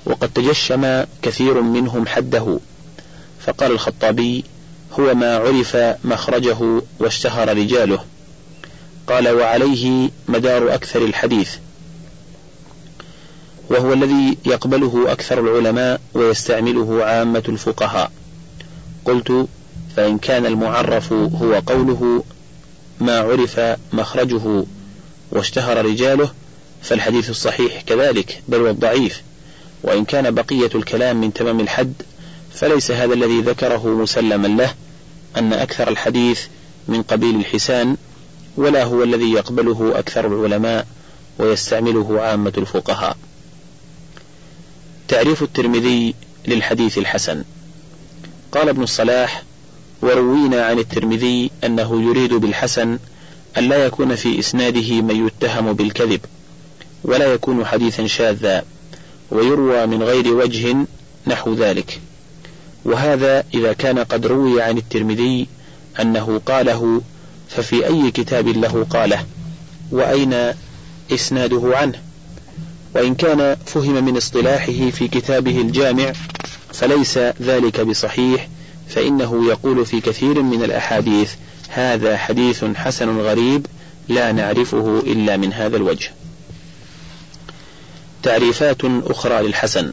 وقد 0.06 0.28
تجشم 0.28 1.04
كثير 1.22 1.60
منهم 1.60 2.06
حده 2.06 2.58
فقال 3.46 3.72
الخطابي 3.72 4.44
هو 4.92 5.14
ما 5.14 5.36
عرف 5.36 5.76
مخرجه 6.04 6.82
واشتهر 6.98 7.56
رجاله 7.56 8.04
قال 9.06 9.28
وعليه 9.28 10.10
مدار 10.28 10.74
أكثر 10.74 11.04
الحديث 11.04 11.50
وهو 13.74 13.92
الذي 13.92 14.38
يقبله 14.46 15.12
أكثر 15.12 15.40
العلماء 15.40 16.00
ويستعمله 16.14 17.04
عامة 17.04 17.42
الفقهاء 17.48 18.12
قلت 19.04 19.48
فإن 19.96 20.18
كان 20.18 20.46
المعرف 20.46 21.12
هو 21.12 21.54
قوله 21.66 22.24
ما 23.00 23.18
عرف 23.18 23.60
مخرجه 23.92 24.64
واشتهر 25.30 25.84
رجاله 25.84 26.30
فالحديث 26.82 27.30
الصحيح 27.30 27.80
كذلك 27.80 28.42
بل 28.48 28.60
والضعيف 28.60 29.22
وإن 29.82 30.04
كان 30.04 30.34
بقية 30.34 30.70
الكلام 30.74 31.20
من 31.20 31.32
تمام 31.32 31.60
الحد 31.60 31.92
فليس 32.54 32.90
هذا 32.90 33.14
الذي 33.14 33.40
ذكره 33.40 33.88
مسلما 33.88 34.48
له 34.48 34.74
أن 35.36 35.52
أكثر 35.52 35.88
الحديث 35.88 36.40
من 36.88 37.02
قبيل 37.02 37.36
الحسان 37.36 37.96
ولا 38.56 38.84
هو 38.84 39.02
الذي 39.02 39.32
يقبله 39.32 39.92
أكثر 39.98 40.26
العلماء 40.26 40.86
ويستعمله 41.38 42.20
عامة 42.20 42.52
الفقهاء. 42.58 43.16
تعريف 45.08 45.42
الترمذي 45.42 46.14
للحديث 46.46 46.98
الحسن. 46.98 47.44
قال 48.52 48.68
ابن 48.68 48.82
الصلاح 48.82 49.42
وروينا 50.02 50.66
عن 50.66 50.78
الترمذي 50.78 51.50
أنه 51.64 52.02
يريد 52.02 52.34
بالحسن 52.34 52.98
أن 53.58 53.68
لا 53.68 53.84
يكون 53.86 54.14
في 54.14 54.38
إسناده 54.38 55.02
من 55.02 55.26
يتهم 55.26 55.72
بالكذب 55.72 56.20
ولا 57.04 57.32
يكون 57.34 57.66
حديثا 57.66 58.06
شاذا 58.06 58.64
ويروى 59.30 59.86
من 59.86 60.02
غير 60.02 60.34
وجه 60.34 60.76
نحو 61.26 61.54
ذلك. 61.54 62.00
وهذا 62.84 63.44
إذا 63.54 63.72
كان 63.72 63.98
قد 63.98 64.26
روي 64.26 64.62
عن 64.62 64.78
الترمذي 64.78 65.46
أنه 66.00 66.40
قاله 66.46 67.02
ففي 67.48 67.86
أي 67.86 68.10
كتاب 68.10 68.48
له 68.48 68.86
قاله؟ 68.90 69.24
وأين 69.90 70.52
إسناده 71.12 71.62
عنه؟ 71.76 72.03
وإن 72.94 73.14
كان 73.14 73.56
فهم 73.66 74.04
من 74.04 74.16
اصطلاحه 74.16 74.90
في 74.90 75.08
كتابه 75.08 75.60
الجامع 75.60 76.12
فليس 76.72 77.18
ذلك 77.18 77.80
بصحيح 77.80 78.48
فإنه 78.88 79.48
يقول 79.48 79.86
في 79.86 80.00
كثير 80.00 80.42
من 80.42 80.62
الأحاديث 80.62 81.32
هذا 81.68 82.16
حديث 82.16 82.64
حسن 82.64 83.18
غريب 83.18 83.66
لا 84.08 84.32
نعرفه 84.32 84.98
إلا 85.06 85.36
من 85.36 85.52
هذا 85.52 85.76
الوجه. 85.76 86.12
تعريفات 88.22 88.84
أخرى 88.84 89.42
للحسن. 89.42 89.92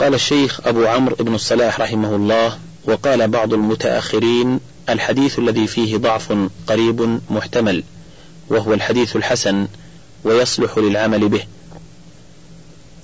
قال 0.00 0.14
الشيخ 0.14 0.60
أبو 0.66 0.86
عمرو 0.86 1.16
بن 1.16 1.34
الصلاح 1.34 1.80
رحمه 1.80 2.16
الله 2.16 2.58
وقال 2.84 3.28
بعض 3.28 3.54
المتأخرين 3.54 4.60
الحديث 4.88 5.38
الذي 5.38 5.66
فيه 5.66 5.96
ضعف 5.96 6.48
قريب 6.66 7.20
محتمل 7.30 7.84
وهو 8.48 8.74
الحديث 8.74 9.16
الحسن 9.16 9.66
ويصلح 10.24 10.78
للعمل 10.78 11.28
به. 11.28 11.44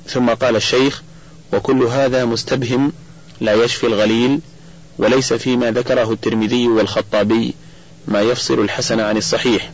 ثم 0.09 0.31
قال 0.31 0.57
الشيخ 0.57 1.03
وكل 1.53 1.83
هذا 1.83 2.25
مستبهم 2.25 2.93
لا 3.41 3.55
يشفي 3.55 3.87
الغليل 3.87 4.41
وليس 4.99 5.33
فيما 5.33 5.71
ذكره 5.71 6.13
الترمذي 6.13 6.69
والخطابي 6.69 7.55
ما 8.09 8.21
يفصل 8.21 8.61
الحسن 8.61 9.01
عن 9.01 9.17
الصحيح. 9.17 9.71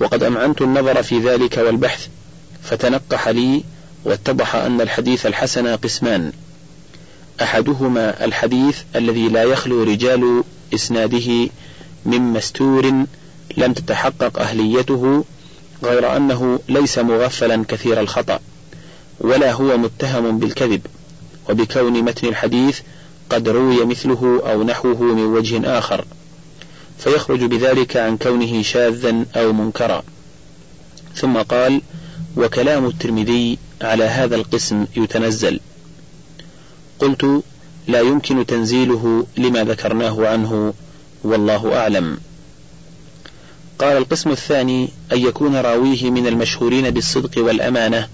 وقد 0.00 0.22
أمعنت 0.22 0.62
النظر 0.62 1.02
في 1.02 1.18
ذلك 1.18 1.56
والبحث 1.56 2.06
فتنقح 2.62 3.28
لي 3.28 3.64
واتضح 4.04 4.54
أن 4.54 4.80
الحديث 4.80 5.26
الحسن 5.26 5.66
قسمان. 5.66 6.32
أحدهما 7.42 8.24
الحديث 8.24 8.78
الذي 8.96 9.28
لا 9.28 9.42
يخلو 9.42 9.82
رجال 9.82 10.44
إسناده 10.74 11.48
من 12.04 12.20
مستور 12.20 13.04
لم 13.56 13.72
تتحقق 13.72 14.38
أهليته 14.38 15.24
غير 15.82 16.16
أنه 16.16 16.60
ليس 16.68 16.98
مغفلا 16.98 17.64
كثير 17.68 18.00
الخطأ 18.00 18.40
ولا 19.20 19.52
هو 19.52 19.76
متهم 19.76 20.38
بالكذب 20.38 20.80
وبكون 21.50 22.02
متن 22.02 22.28
الحديث 22.28 22.80
قد 23.30 23.48
روي 23.48 23.84
مثله 23.84 24.42
أو 24.46 24.62
نحوه 24.62 25.02
من 25.02 25.24
وجه 25.24 25.78
آخر 25.78 26.04
فيخرج 26.98 27.44
بذلك 27.44 27.96
عن 27.96 28.16
كونه 28.16 28.62
شاذا 28.62 29.24
أو 29.36 29.52
منكرا. 29.52 30.02
ثم 31.14 31.36
قال 31.36 31.82
وكلام 32.36 32.86
الترمذي 32.86 33.58
على 33.82 34.04
هذا 34.04 34.36
القسم 34.36 34.86
يتنزل. 34.96 35.60
قلت 36.98 37.42
لا 37.88 38.00
يمكن 38.00 38.46
تنزيله 38.46 39.26
لما 39.36 39.64
ذكرناه 39.64 40.28
عنه 40.28 40.74
والله 41.24 41.76
أعلم. 41.76 42.18
قال 43.78 43.96
القسم 43.96 44.30
الثاني 44.30 44.88
أن 45.12 45.18
يكون 45.18 45.56
راويه 45.56 46.10
من 46.10 46.26
المشهورين 46.26 46.90
بالصدق 46.90 47.44
والأمانة 47.44 48.08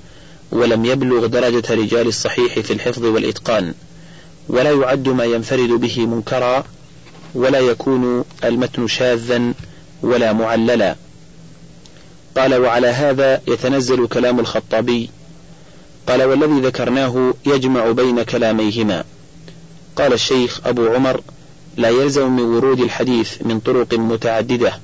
ولم 0.53 0.85
يبلغ 0.85 1.27
درجة 1.27 1.75
رجال 1.75 2.09
الصحيح 2.09 2.59
في 2.59 2.73
الحفظ 2.73 3.05
والإتقان 3.05 3.75
ولا 4.49 4.71
يعد 4.71 5.09
ما 5.09 5.25
ينفرد 5.25 5.69
به 5.69 6.07
منكرا 6.07 6.65
ولا 7.35 7.59
يكون 7.59 8.25
المتن 8.45 8.87
شاذا 8.87 9.53
ولا 10.03 10.33
معللا. 10.33 10.97
قال 12.37 12.55
وعلى 12.55 12.87
هذا 12.87 13.41
يتنزل 13.49 14.07
كلام 14.07 14.41
الخطابي. 14.41 15.11
قال 16.09 16.23
والذي 16.23 16.61
ذكرناه 16.61 17.35
يجمع 17.47 17.91
بين 17.91 18.23
كلاميهما. 18.23 19.05
قال 19.97 20.13
الشيخ 20.13 20.61
أبو 20.67 20.87
عمر 20.87 21.21
لا 21.77 21.89
يلزم 21.89 22.37
من 22.37 22.43
ورود 22.43 22.81
الحديث 22.81 23.37
من 23.43 23.61
طرق 23.61 23.95
متعددة. 23.95 24.81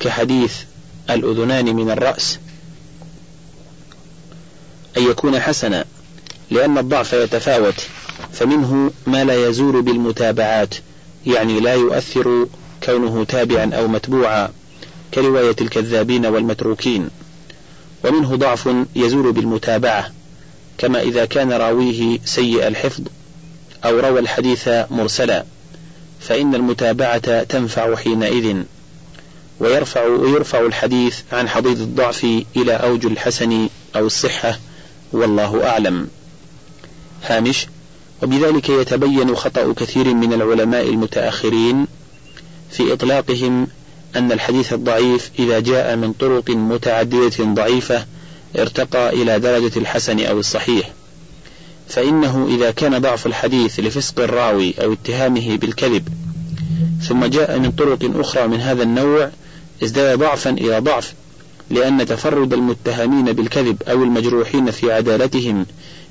كحديث 0.00 0.54
الأذنان 1.10 1.76
من 1.76 1.90
الرأس 1.90 2.38
أن 4.96 5.10
يكون 5.10 5.40
حسنا 5.40 5.84
لأن 6.50 6.78
الضعف 6.78 7.12
يتفاوت 7.12 7.86
فمنه 8.32 8.90
ما 9.06 9.24
لا 9.24 9.48
يزول 9.48 9.82
بالمتابعات 9.82 10.74
يعني 11.26 11.60
لا 11.60 11.74
يؤثر 11.74 12.46
كونه 12.82 13.24
تابعا 13.24 13.74
أو 13.74 13.88
متبوعا 13.88 14.50
كرواية 15.14 15.56
الكذابين 15.60 16.26
والمتروكين. 16.26 17.08
ومنه 18.04 18.36
ضعف 18.36 18.68
يزول 18.96 19.32
بالمتابعة 19.32 20.12
كما 20.78 21.00
إذا 21.00 21.24
كان 21.24 21.52
راويه 21.52 22.18
سيء 22.24 22.66
الحفظ 22.66 23.02
أو 23.84 24.00
روى 24.00 24.20
الحديث 24.20 24.68
مرسلا 24.90 25.44
فإن 26.20 26.54
المتابعة 26.54 27.42
تنفع 27.42 27.96
حينئذ. 27.96 28.64
ويرفع 29.60 30.06
ويرفع 30.06 30.60
الحديث 30.60 31.20
عن 31.32 31.48
حضيض 31.48 31.80
الضعف 31.80 32.24
إلى 32.56 32.72
أوج 32.72 33.06
الحسن 33.06 33.68
أو 33.96 34.06
الصحة 34.06 34.58
والله 35.12 35.68
أعلم. 35.68 36.08
هامش 37.24 37.66
وبذلك 38.22 38.68
يتبين 38.68 39.36
خطأ 39.36 39.72
كثير 39.72 40.14
من 40.14 40.32
العلماء 40.32 40.88
المتأخرين 40.88 41.86
في 42.70 42.92
إطلاقهم 42.92 43.66
أن 44.16 44.32
الحديث 44.32 44.72
الضعيف 44.72 45.30
إذا 45.38 45.60
جاء 45.60 45.96
من 45.96 46.12
طرق 46.12 46.50
متعددة 46.50 47.44
ضعيفة 47.44 48.06
ارتقى 48.58 49.10
إلى 49.10 49.38
درجة 49.38 49.78
الحسن 49.78 50.20
أو 50.20 50.40
الصحيح 50.40 50.90
فإنه 51.88 52.48
إذا 52.50 52.70
كان 52.70 52.98
ضعف 52.98 53.26
الحديث 53.26 53.80
لفسق 53.80 54.20
الراوي 54.20 54.74
أو 54.82 54.92
اتهامه 54.92 55.56
بالكذب 55.56 56.08
ثم 57.02 57.24
جاء 57.24 57.58
من 57.58 57.70
طرق 57.70 58.10
أخرى 58.14 58.46
من 58.46 58.60
هذا 58.60 58.82
النوع 58.82 59.30
ازداد 59.82 60.18
ضعفا 60.18 60.50
إلى 60.50 60.78
ضعف 60.78 61.14
لأن 61.70 62.06
تفرد 62.06 62.52
المتهمين 62.52 63.24
بالكذب 63.24 63.82
أو 63.82 64.02
المجروحين 64.02 64.70
في 64.70 64.92
عدالتهم 64.92 65.66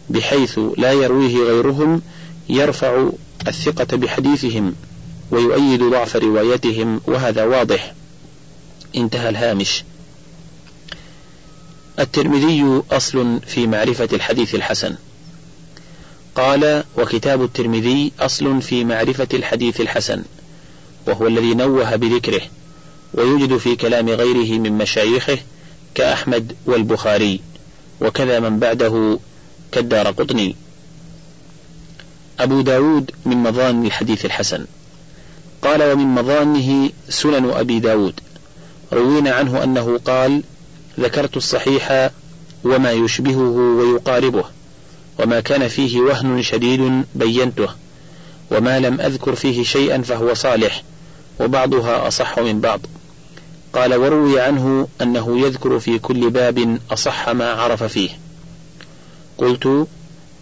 بحيث 0.10 0.60
لا 0.78 0.92
يرويه 0.92 1.38
غيرهم 1.38 2.02
يرفع 2.50 3.10
الثقة 3.48 3.98
بحديثهم 3.98 4.76
ويؤيد 5.32 5.84
ضعف 5.84 6.16
روايتهم 6.16 7.02
وهذا 7.08 7.44
واضح. 7.44 7.94
انتهى 8.96 9.30
الهامش. 9.30 9.84
الترمذي 12.00 12.82
أصل 12.92 13.40
في 13.48 13.68
معرفة 13.68 14.10
الحديث 14.14 14.56
الحسن. 14.56 14.96
قال 16.36 16.84
وكتاب 16.98 17.44
الترمذي 17.44 18.12
أصل 18.20 18.62
في 18.62 18.84
معرفة 18.84 19.28
الحديث 19.34 19.82
الحسن 19.82 20.24
وهو 21.08 21.28
الذي 21.28 21.54
نوه 21.54 21.96
بذكره. 21.96 22.42
ويوجد 23.18 23.58
في 23.58 23.76
كلام 23.76 24.10
غيره 24.10 24.60
من 24.60 24.78
مشايخه 24.78 25.38
كأحمد 25.96 26.56
والبخاري 26.66 27.40
وكذا 28.02 28.40
من 28.40 28.60
بعده 28.60 29.20
كالدار 29.72 30.08
قطني. 30.08 30.56
أبو 32.40 32.62
داود 32.62 33.12
من 33.26 33.38
مظان 33.38 33.86
الحديث 33.86 34.26
الحسن. 34.26 34.66
قال 35.62 35.84
ومن 35.84 36.06
مظانه 36.06 36.90
سنن 37.10 37.50
أبي 37.50 37.80
داود. 37.80 38.20
روينا 38.94 39.32
عنه 39.32 39.64
أنه 39.64 40.00
قال 40.06 40.44
ذكرت 41.00 41.38
الصحيح 41.38 42.10
وما 42.64 42.92
يشبهه 42.92 43.50
ويقاربه 43.50 44.44
وما 45.20 45.40
كان 45.40 45.68
فيه 45.68 46.00
وهن 46.00 46.42
شديد 46.42 47.04
بينته 47.16 47.68
وما 48.52 48.80
لم 48.80 49.02
أذكر 49.02 49.36
فيه 49.36 49.64
شيئا 49.64 50.02
فهو 50.02 50.34
صالح 50.34 50.84
وبعضها 51.40 52.08
أصح 52.08 52.40
من 52.40 52.62
بعض. 52.62 52.82
قال 53.76 53.96
وروي 53.96 54.40
عنه 54.40 54.88
أنه 55.02 55.40
يذكر 55.40 55.80
في 55.80 56.00
كل 56.00 56.30
باب 56.30 56.80
أصح 56.92 57.30
ما 57.30 57.52
عرف 57.52 57.84
فيه. 57.84 58.10
قلت 59.38 59.88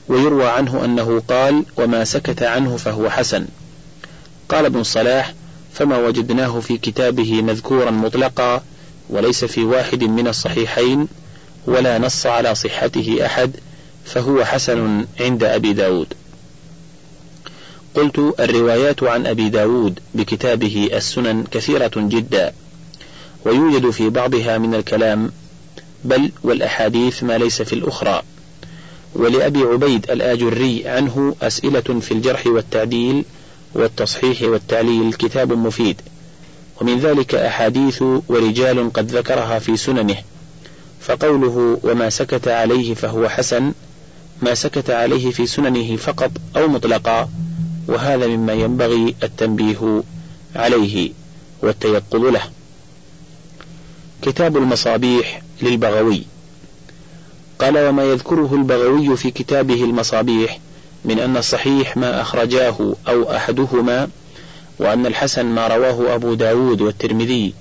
ويروى 0.07 0.45
عنه 0.45 0.85
أنه 0.85 1.21
قال 1.27 1.65
وما 1.77 2.03
سكت 2.03 2.43
عنه 2.43 2.77
فهو 2.77 3.09
حسن. 3.09 3.45
قال 4.49 4.65
ابن 4.65 4.83
صلاح 4.83 5.33
فما 5.73 5.97
وجدناه 5.97 6.59
في 6.59 6.77
كتابه 6.77 7.41
مذكورا 7.41 7.91
مطلقا 7.91 8.63
وليس 9.09 9.45
في 9.45 9.63
واحد 9.63 10.03
من 10.03 10.27
الصحيحين 10.27 11.07
ولا 11.65 11.97
نص 11.97 12.25
على 12.25 12.55
صحته 12.55 13.25
أحد 13.25 13.51
فهو 14.05 14.45
حسن 14.45 15.05
عند 15.19 15.43
أبي 15.43 15.73
داود. 15.73 16.13
قلت 17.95 18.35
الروايات 18.39 19.03
عن 19.03 19.27
أبي 19.27 19.49
داود 19.49 19.99
بكتابه 20.15 20.89
السنن 20.93 21.43
كثيرة 21.51 21.91
جدا. 21.95 22.53
ويوجد 23.45 23.89
في 23.89 24.09
بعضها 24.09 24.57
من 24.57 24.75
الكلام 24.75 25.31
بل 26.03 26.31
والأحاديث 26.43 27.23
ما 27.23 27.37
ليس 27.37 27.61
في 27.61 27.73
الأخرى. 27.73 28.21
ولأبي 29.15 29.59
عبيد 29.59 30.11
الآجري 30.11 30.87
عنه 30.87 31.35
أسئلة 31.41 31.99
في 32.01 32.11
الجرح 32.11 32.47
والتعديل 32.47 33.25
والتصحيح 33.75 34.41
والتعليل 34.41 35.13
كتاب 35.13 35.53
مفيد. 35.53 36.01
ومن 36.81 36.99
ذلك 36.99 37.35
أحاديث 37.35 38.03
ورجال 38.27 38.93
قد 38.93 39.11
ذكرها 39.11 39.59
في 39.59 39.77
سننه. 39.77 40.15
فقوله 41.01 41.79
وما 41.83 42.09
سكت 42.09 42.47
عليه 42.47 42.93
فهو 42.93 43.29
حسن 43.29 43.73
ما 44.41 44.53
سكت 44.53 44.89
عليه 44.89 45.31
في 45.31 45.47
سننه 45.47 45.95
فقط 45.95 46.31
أو 46.57 46.67
مطلقا 46.67 47.29
وهذا 47.87 48.27
مما 48.27 48.53
ينبغي 48.53 49.15
التنبيه 49.23 50.03
عليه 50.55 51.11
والتيقظ 51.61 52.25
له. 52.25 52.41
كتاب 54.23 54.57
المصابيح 54.57 55.41
للبغوي. 55.61 56.23
قال 57.59 57.77
وما 57.77 58.03
يذكره 58.03 58.49
البغوي 58.53 59.17
في 59.17 59.31
كتابه 59.31 59.83
المصابيح 59.83 60.59
من 61.05 61.19
أن 61.19 61.37
الصحيح 61.37 61.97
ما 61.97 62.21
أخرجاه 62.21 62.95
أو 63.07 63.35
أحدهما 63.35 64.09
وأن 64.79 65.05
الحسن 65.05 65.45
ما 65.45 65.67
رواه 65.67 66.15
أبو 66.15 66.33
داود 66.33 66.81
والترمذي 66.81 67.53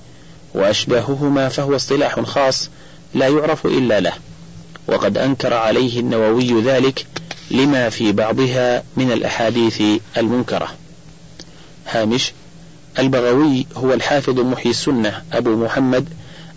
وأشباههما 0.55 1.49
فهو 1.49 1.77
اصطلاح 1.77 2.21
خاص 2.21 2.71
لا 3.15 3.29
يعرف 3.29 3.67
إلا 3.67 4.01
له 4.01 4.13
وقد 4.87 5.19
أنكر 5.19 5.55
عليه 5.55 6.01
النووي 6.01 6.63
ذلك 6.63 7.07
لما 7.51 7.89
في 7.89 8.13
بعضها 8.13 8.83
من 8.97 9.13
الأحاديث 9.13 9.83
المنكرة. 10.17 10.69
هامش 11.87 12.33
البغوي 12.99 13.67
هو 13.77 13.93
الحافظ 13.93 14.41
محيي 14.41 14.71
السنة 14.71 15.23
أبو 15.33 15.65
محمد 15.65 16.09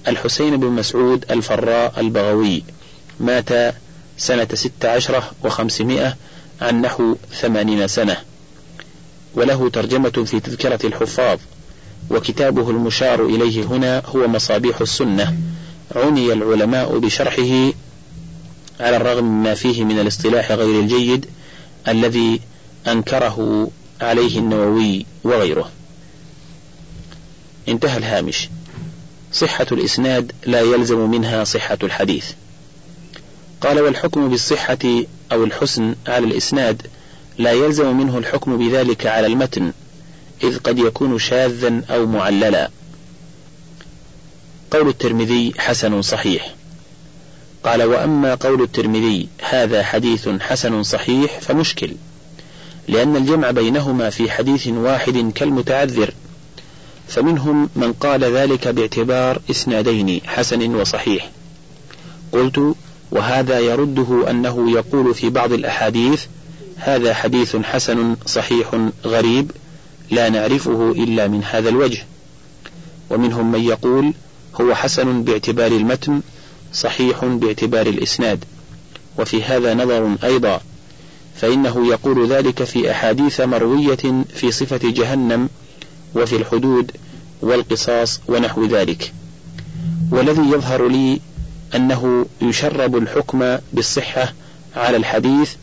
الحسين 0.07 0.57
بن 0.57 0.67
مسعود 0.67 1.25
الفراء 1.31 1.99
البغوي 1.99 2.63
مات 3.19 3.75
سنة 4.17 4.47
ست 4.53 4.85
عشرة 4.85 5.31
وخمسمائة 5.43 6.15
عن 6.61 6.81
نحو 6.81 7.15
ثمانين 7.33 7.87
سنة. 7.87 8.17
وله 9.35 9.69
ترجمة 9.69 10.09
في 10.09 10.39
تذكرة 10.39 10.79
الحفاظ 10.83 11.39
وكتابه 12.09 12.69
المشار 12.69 13.25
إليه 13.25 13.63
هنا 13.63 14.03
هو 14.05 14.27
مصابيح 14.27 14.81
السنة. 14.81 15.37
عني 15.95 16.33
العلماء 16.33 16.97
بشرحه 16.97 17.73
على 18.79 18.97
الرغم 18.97 19.23
مما 19.23 19.53
فيه 19.53 19.83
من 19.83 19.99
الاصطلاح 19.99 20.51
غير 20.51 20.79
الجيد 20.79 21.25
الذي 21.87 22.41
أنكره 22.87 23.69
عليه 24.01 24.39
النووي 24.39 25.05
وغيره. 25.23 25.69
انتهى 27.67 27.97
الهامش. 27.97 28.49
صحة 29.35 29.67
الإسناد 29.71 30.31
لا 30.45 30.61
يلزم 30.61 31.09
منها 31.09 31.43
صحة 31.43 31.77
الحديث. 31.83 32.31
قال 33.61 33.79
والحكم 33.79 34.29
بالصحة 34.29 35.03
أو 35.31 35.43
الحسن 35.43 35.95
على 36.07 36.25
الإسناد 36.25 36.81
لا 37.37 37.51
يلزم 37.51 37.97
منه 37.97 38.17
الحكم 38.17 38.57
بذلك 38.57 39.05
على 39.05 39.27
المتن 39.27 39.71
إذ 40.43 40.57
قد 40.57 40.79
يكون 40.79 41.19
شاذا 41.19 41.81
أو 41.89 42.05
معللا. 42.05 42.69
قول 44.71 44.87
الترمذي 44.87 45.53
حسن 45.57 46.01
صحيح. 46.01 46.55
قال 47.63 47.83
وأما 47.83 48.35
قول 48.35 48.61
الترمذي 48.61 49.27
هذا 49.41 49.83
حديث 49.83 50.29
حسن 50.29 50.83
صحيح 50.83 51.39
فمشكل 51.39 51.91
لأن 52.87 53.15
الجمع 53.15 53.51
بينهما 53.51 54.09
في 54.09 54.31
حديث 54.31 54.67
واحد 54.67 55.31
كالمتعذر 55.35 56.13
فمنهم 57.07 57.69
من 57.75 57.93
قال 57.93 58.23
ذلك 58.23 58.67
باعتبار 58.67 59.41
إسنادين 59.51 60.21
حسن 60.25 60.75
وصحيح. 60.75 61.29
قلت 62.31 62.75
وهذا 63.11 63.59
يرده 63.59 64.29
أنه 64.29 64.71
يقول 64.71 65.13
في 65.13 65.29
بعض 65.29 65.53
الأحاديث 65.53 66.25
هذا 66.75 67.13
حديث 67.13 67.55
حسن 67.55 68.15
صحيح 68.25 68.89
غريب 69.05 69.51
لا 70.11 70.29
نعرفه 70.29 70.91
إلا 70.91 71.27
من 71.27 71.43
هذا 71.43 71.69
الوجه. 71.69 72.03
ومنهم 73.09 73.51
من 73.51 73.63
يقول 73.63 74.13
هو 74.61 74.75
حسن 74.75 75.23
باعتبار 75.23 75.71
المتن 75.71 76.21
صحيح 76.73 77.25
باعتبار 77.25 77.87
الإسناد. 77.87 78.45
وفي 79.19 79.43
هذا 79.43 79.73
نظر 79.73 80.15
أيضا 80.23 80.61
فإنه 81.35 81.87
يقول 81.87 82.27
ذلك 82.27 82.63
في 82.63 82.91
أحاديث 82.91 83.41
مروية 83.41 84.23
في 84.35 84.51
صفة 84.51 84.79
جهنم 84.83 85.49
وفي 86.15 86.35
الحدود 86.35 86.91
والقصاص 87.41 88.19
ونحو 88.27 88.65
ذلك. 88.65 89.13
والذي 90.11 90.41
يظهر 90.41 90.87
لي 90.87 91.19
أنه 91.75 92.25
يشرب 92.41 92.97
الحكم 92.97 93.57
بالصحة 93.73 94.33
على 94.75 94.97
الحديث 94.97 95.53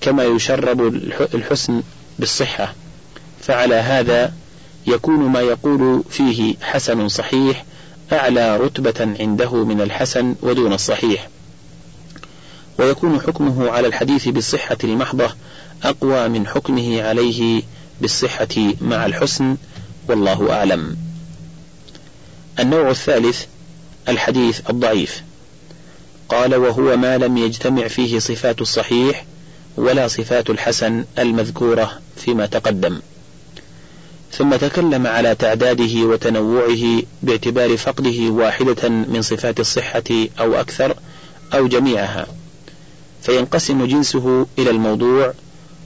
كما 0.00 0.24
يشرب 0.24 0.80
الحسن 1.34 1.82
بالصحة. 2.18 2.74
فعلى 3.40 3.74
هذا 3.74 4.32
يكون 4.86 5.18
ما 5.18 5.40
يقول 5.40 6.04
فيه 6.10 6.54
حسن 6.62 7.08
صحيح 7.08 7.64
أعلى 8.12 8.56
رتبة 8.56 9.16
عنده 9.20 9.64
من 9.64 9.80
الحسن 9.80 10.34
ودون 10.42 10.72
الصحيح. 10.72 11.28
ويكون 12.78 13.20
حكمه 13.20 13.70
على 13.70 13.86
الحديث 13.86 14.28
بالصحة 14.28 14.78
المحضة 14.84 15.30
أقوى 15.82 16.28
من 16.28 16.46
حكمه 16.46 17.02
عليه 17.02 17.62
بالصحة 18.00 18.74
مع 18.80 19.06
الحسن 19.06 19.56
والله 20.08 20.52
أعلم. 20.52 20.96
النوع 22.60 22.90
الثالث 22.90 23.44
الحديث 24.08 24.60
الضعيف. 24.70 25.22
قال 26.28 26.54
وهو 26.54 26.96
ما 26.96 27.18
لم 27.18 27.36
يجتمع 27.38 27.88
فيه 27.88 28.18
صفات 28.18 28.60
الصحيح 28.60 29.24
ولا 29.76 30.08
صفات 30.08 30.50
الحسن 30.50 31.04
المذكورة 31.18 31.98
فيما 32.16 32.46
تقدم. 32.46 33.00
ثم 34.32 34.56
تكلم 34.56 35.06
على 35.06 35.34
تعداده 35.34 36.00
وتنوعه 36.00 37.02
باعتبار 37.22 37.76
فقده 37.76 38.30
واحدة 38.30 38.88
من 38.88 39.22
صفات 39.22 39.60
الصحة 39.60 40.28
أو 40.40 40.54
أكثر 40.54 40.96
أو 41.54 41.68
جميعها. 41.68 42.26
فينقسم 43.22 43.84
جنسه 43.84 44.46
إلى 44.58 44.70
الموضوع 44.70 45.34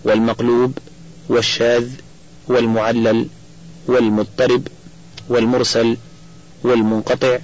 والمقلوب 0.04 0.78
والشاذ 1.28 1.88
والمعلل 2.48 3.26
والمضطرب 3.86 4.68
والمرسل 5.28 5.96
والمنقطع 6.62 7.38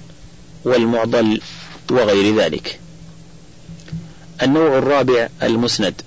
والمعضل 0.65 1.41
وغير 1.91 2.35
ذلك. 2.35 2.79
النوع 4.41 4.77
الرابع 4.77 5.29
المسند. 5.43 6.01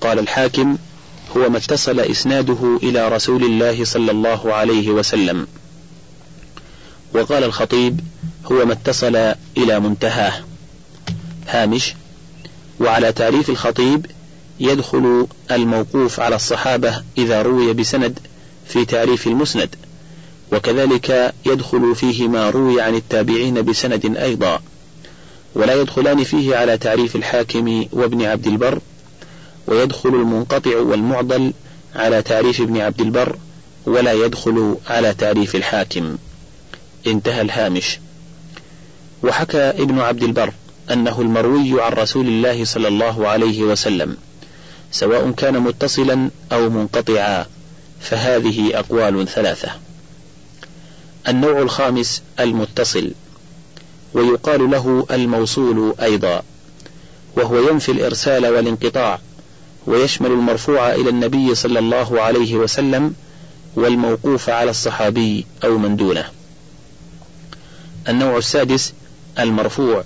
قال 0.00 0.18
الحاكم 0.18 0.78
هو 1.36 1.50
ما 1.50 1.58
اتصل 1.58 2.00
إسناده 2.00 2.78
إلى 2.82 3.08
رسول 3.08 3.44
الله 3.44 3.84
صلى 3.84 4.10
الله 4.10 4.54
عليه 4.54 4.90
وسلم. 4.90 5.46
وقال 7.14 7.44
الخطيب 7.44 8.00
هو 8.52 8.64
ما 8.64 8.72
اتصل 8.72 9.34
إلى 9.56 9.80
منتهاه. 9.80 10.32
هامش 11.48 11.94
وعلى 12.80 13.12
تعريف 13.12 13.50
الخطيب 13.50 14.06
يدخل 14.60 15.26
الموقوف 15.50 16.20
على 16.20 16.36
الصحابة 16.36 17.02
إذا 17.18 17.42
روي 17.42 17.72
بسند 17.72 18.18
في 18.68 18.84
تعريف 18.84 19.26
المسند 19.26 19.74
وكذلك 20.52 21.34
يدخل 21.46 21.94
فيه 21.94 22.28
ما 22.28 22.50
روي 22.50 22.80
عن 22.80 22.94
التابعين 22.94 23.62
بسند 23.62 24.16
أيضا 24.16 24.60
ولا 25.54 25.80
يدخلان 25.80 26.24
فيه 26.24 26.56
على 26.56 26.78
تعريف 26.78 27.16
الحاكم 27.16 27.86
وابن 27.92 28.22
عبد 28.22 28.46
البر 28.46 28.78
ويدخل 29.66 30.08
المنقطع 30.08 30.76
والمعضل 30.76 31.52
على 31.94 32.22
تعريف 32.22 32.60
ابن 32.60 32.80
عبد 32.80 33.00
البر 33.00 33.36
ولا 33.86 34.12
يدخل 34.12 34.76
على 34.86 35.14
تعريف 35.14 35.56
الحاكم. 35.56 36.18
انتهى 37.06 37.40
الهامش. 37.40 37.98
وحكى 39.22 39.58
ابن 39.58 39.98
عبد 40.00 40.22
البر 40.22 40.52
أنه 40.90 41.20
المروي 41.20 41.82
عن 41.82 41.92
رسول 41.92 42.26
الله 42.26 42.64
صلى 42.64 42.88
الله 42.88 43.28
عليه 43.28 43.62
وسلم 43.62 44.16
سواء 44.92 45.30
كان 45.30 45.60
متصلا 45.60 46.30
أو 46.52 46.70
منقطعا. 46.70 47.46
فهذه 48.00 48.78
أقوال 48.78 49.28
ثلاثة 49.28 49.68
النوع 51.28 51.62
الخامس 51.62 52.22
المتصل 52.40 53.12
ويقال 54.14 54.70
له 54.70 55.06
الموصول 55.10 55.94
أيضا 56.02 56.42
وهو 57.36 57.68
ينفي 57.70 57.92
الإرسال 57.92 58.46
والانقطاع 58.46 59.18
ويشمل 59.86 60.30
المرفوع 60.30 60.94
إلى 60.94 61.10
النبي 61.10 61.54
صلى 61.54 61.78
الله 61.78 62.20
عليه 62.20 62.56
وسلم 62.56 63.14
والموقوف 63.74 64.50
على 64.50 64.70
الصحابي 64.70 65.46
أو 65.64 65.78
من 65.78 65.96
دونه. 65.96 66.24
النوع 68.08 68.36
السادس 68.36 68.92
المرفوع 69.38 70.04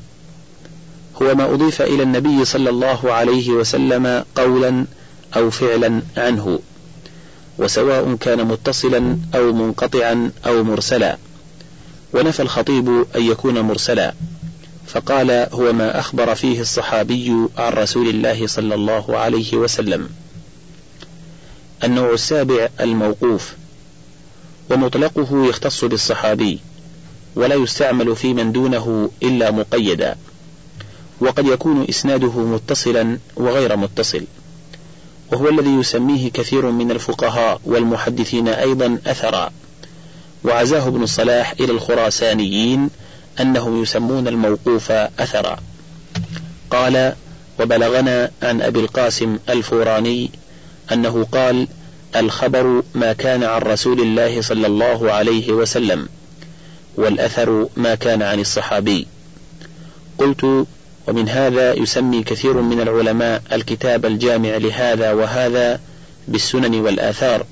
هو 1.23 1.35
ما 1.35 1.55
أضيف 1.55 1.83
إلى 1.83 2.03
النبي 2.03 2.45
صلى 2.45 2.71
الله 2.71 3.13
عليه 3.13 3.51
وسلم 3.51 4.25
قولا 4.37 4.87
أو 5.37 5.51
فعلا 5.51 6.03
عنه 6.17 6.59
وسواء 7.59 8.15
كان 8.15 8.45
متصلا 8.45 9.19
أو 9.35 9.53
منقطعا 9.53 10.31
أو 10.47 10.65
مرسلا. 10.65 11.19
ونفى 12.15 12.43
الخطيب 12.43 12.89
أن 13.17 13.23
يكون 13.23 13.61
مرسلا. 13.61 14.15
فقال 14.87 15.31
هو 15.31 15.73
ما 15.73 15.99
أخبر 15.99 16.35
فيه 16.35 16.61
الصحابي 16.61 17.35
عن 17.59 17.73
رسول 17.73 18.09
الله 18.09 18.47
صلى 18.47 18.75
الله 18.75 19.19
عليه 19.19 19.55
وسلم. 19.57 20.09
النوع 21.85 22.13
السابع 22.13 22.69
الموقوف. 22.81 23.53
ومطلقه 24.71 25.47
يختص 25.47 25.85
بالصحابي. 25.85 26.59
ولا 27.35 27.55
يستعمل 27.55 28.17
في 28.17 28.35
من 28.35 28.53
دونه 28.53 29.11
إلا 29.23 29.51
مقيدا. 29.51 30.17
وقد 31.21 31.47
يكون 31.47 31.87
إسناده 31.89 32.41
متصلا 32.41 33.19
وغير 33.37 33.77
متصل. 33.77 34.25
وهو 35.33 35.49
الذي 35.49 35.71
يسميه 35.71 36.31
كثير 36.31 36.71
من 36.71 36.91
الفقهاء 36.91 37.61
والمحدثين 37.65 38.49
أيضا 38.49 38.99
أثرا. 39.07 39.51
وعزاه 40.45 40.89
ابن 40.89 41.03
الصلاح 41.03 41.55
إلى 41.61 41.73
الخراسانيين 41.73 42.91
أنهم 43.41 43.83
يسمون 43.83 44.29
الموقوف 44.29 44.91
أثرا. 44.93 45.57
قال 46.71 47.15
وبلغنا 47.61 48.31
عن 48.43 48.63
أبي 48.63 48.81
القاسم 48.81 49.39
الفوراني 49.49 50.31
أنه 50.93 51.27
قال 51.33 51.69
الخبر 52.17 52.83
ما 52.95 53.13
كان 53.13 53.45
عن 53.45 53.61
رسول 53.61 54.01
الله 54.01 54.41
صلى 54.41 54.67
الله 54.67 55.13
عليه 55.13 55.53
وسلم 55.53 56.09
والأثر 56.97 57.69
ما 57.77 57.95
كان 57.95 58.23
عن 58.23 58.41
الصحابي. 58.41 59.07
قلت 60.19 60.67
ومن 61.09 61.29
هذا 61.29 61.75
يسمي 61.75 62.23
كثير 62.23 62.61
من 62.61 62.81
العلماء 62.81 63.43
الكتاب 63.53 64.07
الجامع 64.07 64.57
لهذا 64.57 65.13
وهذا 65.13 65.81
بالسنن 66.29 66.75
والآثار 66.75 67.47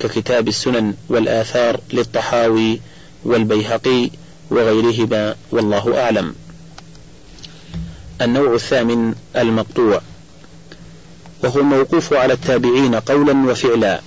ككتاب 0.00 0.48
السنن 0.48 0.94
والآثار 1.08 1.80
للطحاوي 1.92 2.80
والبيهقي 3.24 4.10
وغيرهما 4.50 5.36
والله 5.52 6.02
أعلم. 6.02 6.34
النوع 8.22 8.54
الثامن 8.54 9.14
المقطوع 9.36 10.00
وهو 11.44 11.60
الموقوف 11.60 12.12
على 12.12 12.32
التابعين 12.32 12.94
قولا 12.94 13.50
وفعلا 13.50 14.00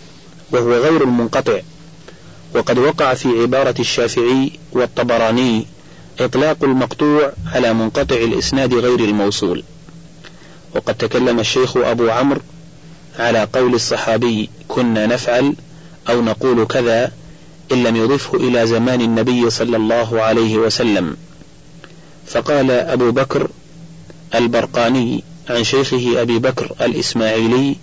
وهو 0.52 0.74
غير 0.74 1.04
المنقطع 1.04 1.60
وقد 2.56 2.78
وقع 2.78 3.14
في 3.14 3.42
عبارة 3.42 3.76
الشافعي 3.80 4.52
والطبراني 4.72 5.66
إطلاق 6.20 6.64
المقطوع 6.64 7.32
على 7.54 7.74
منقطع 7.74 8.16
الإسناد 8.16 8.74
غير 8.74 9.00
الموصول. 9.00 9.64
وقد 10.76 10.96
تكلم 10.96 11.40
الشيخ 11.40 11.78
أبو 11.78 12.10
عمرو 12.10 12.42
على 13.20 13.48
قول 13.54 13.76
الصحابي 13.76 14.50
كنا 14.68 15.06
نفعل 15.06 15.56
أو 16.10 16.22
نقول 16.22 16.66
كذا 16.66 17.12
إن 17.72 17.84
لم 17.84 17.96
يضفه 17.96 18.38
إلى 18.38 18.68
زمان 18.68 19.02
النبي 19.02 19.50
صلى 19.50 19.78
الله 19.78 20.22
عليه 20.22 20.58
وسلم 20.58 21.18
فقال 22.28 22.72
أبو 22.72 23.12
بكر 23.12 23.48
البرقاني 24.36 25.24
عن 25.50 25.64
شيخه 25.64 26.22
أبي 26.22 26.40
بكر 26.40 26.72
الإسماعيلي 26.82 27.76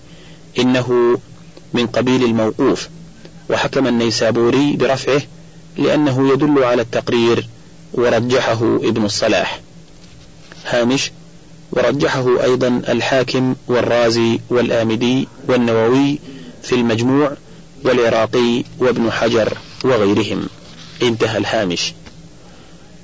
إنه 0.58 1.18
من 1.74 1.86
قبيل 1.86 2.24
الموقوف 2.24 2.88
وحكم 3.50 3.86
النيسابوري 3.86 4.76
برفعه 4.76 5.22
لأنه 5.76 6.32
يدل 6.32 6.64
على 6.64 6.82
التقرير 6.82 7.48
ورجحه 7.96 8.76
ابن 8.82 9.04
الصلاح. 9.04 9.60
هامش 10.66 11.10
ورجحه 11.72 12.42
أيضا 12.42 12.82
الحاكم 12.88 13.54
والرازي 13.68 14.40
والآمدي 14.50 15.28
والنووي 15.48 16.18
في 16.62 16.74
المجموع 16.74 17.32
والعراقي 17.84 18.64
وابن 18.78 19.10
حجر 19.12 19.58
وغيرهم. 19.84 20.46
انتهى 21.02 21.38
الهامش. 21.38 21.94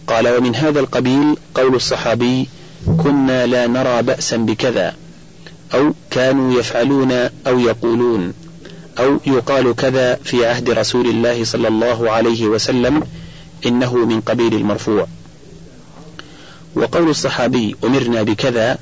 قال 0.06 0.28
ومن 0.28 0.54
هذا 0.54 0.80
القبيل 0.80 1.36
قول 1.54 1.74
الصحابي 1.74 2.48
كنا 2.98 3.46
لا 3.46 3.66
نرى 3.66 4.02
بأسا 4.02 4.36
بكذا 4.36 4.94
أو 5.74 5.94
كانوا 6.10 6.60
يفعلون 6.60 7.12
أو 7.46 7.58
يقولون 7.58 8.32
أو 8.98 9.20
يقال 9.26 9.76
كذا 9.76 10.14
في 10.24 10.46
عهد 10.46 10.70
رسول 10.70 11.06
الله 11.06 11.44
صلى 11.44 11.68
الله 11.68 12.10
عليه 12.10 12.46
وسلم 12.46 13.02
إنه 13.66 13.96
من 13.96 14.20
قبيل 14.20 14.54
المرفوع. 14.54 15.06
وقول 16.74 17.10
الصحابي 17.10 17.76
أمرنا 17.84 18.22
بكذا 18.22 18.78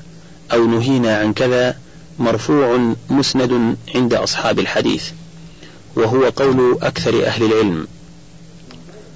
أو 0.53 0.65
نهينا 0.65 1.17
عن 1.17 1.33
كذا 1.33 1.77
مرفوع 2.19 2.93
مسند 3.09 3.75
عند 3.95 4.13
أصحاب 4.13 4.59
الحديث 4.59 5.09
وهو 5.95 6.29
قول 6.29 6.77
أكثر 6.81 7.25
أهل 7.25 7.43
العلم. 7.43 7.87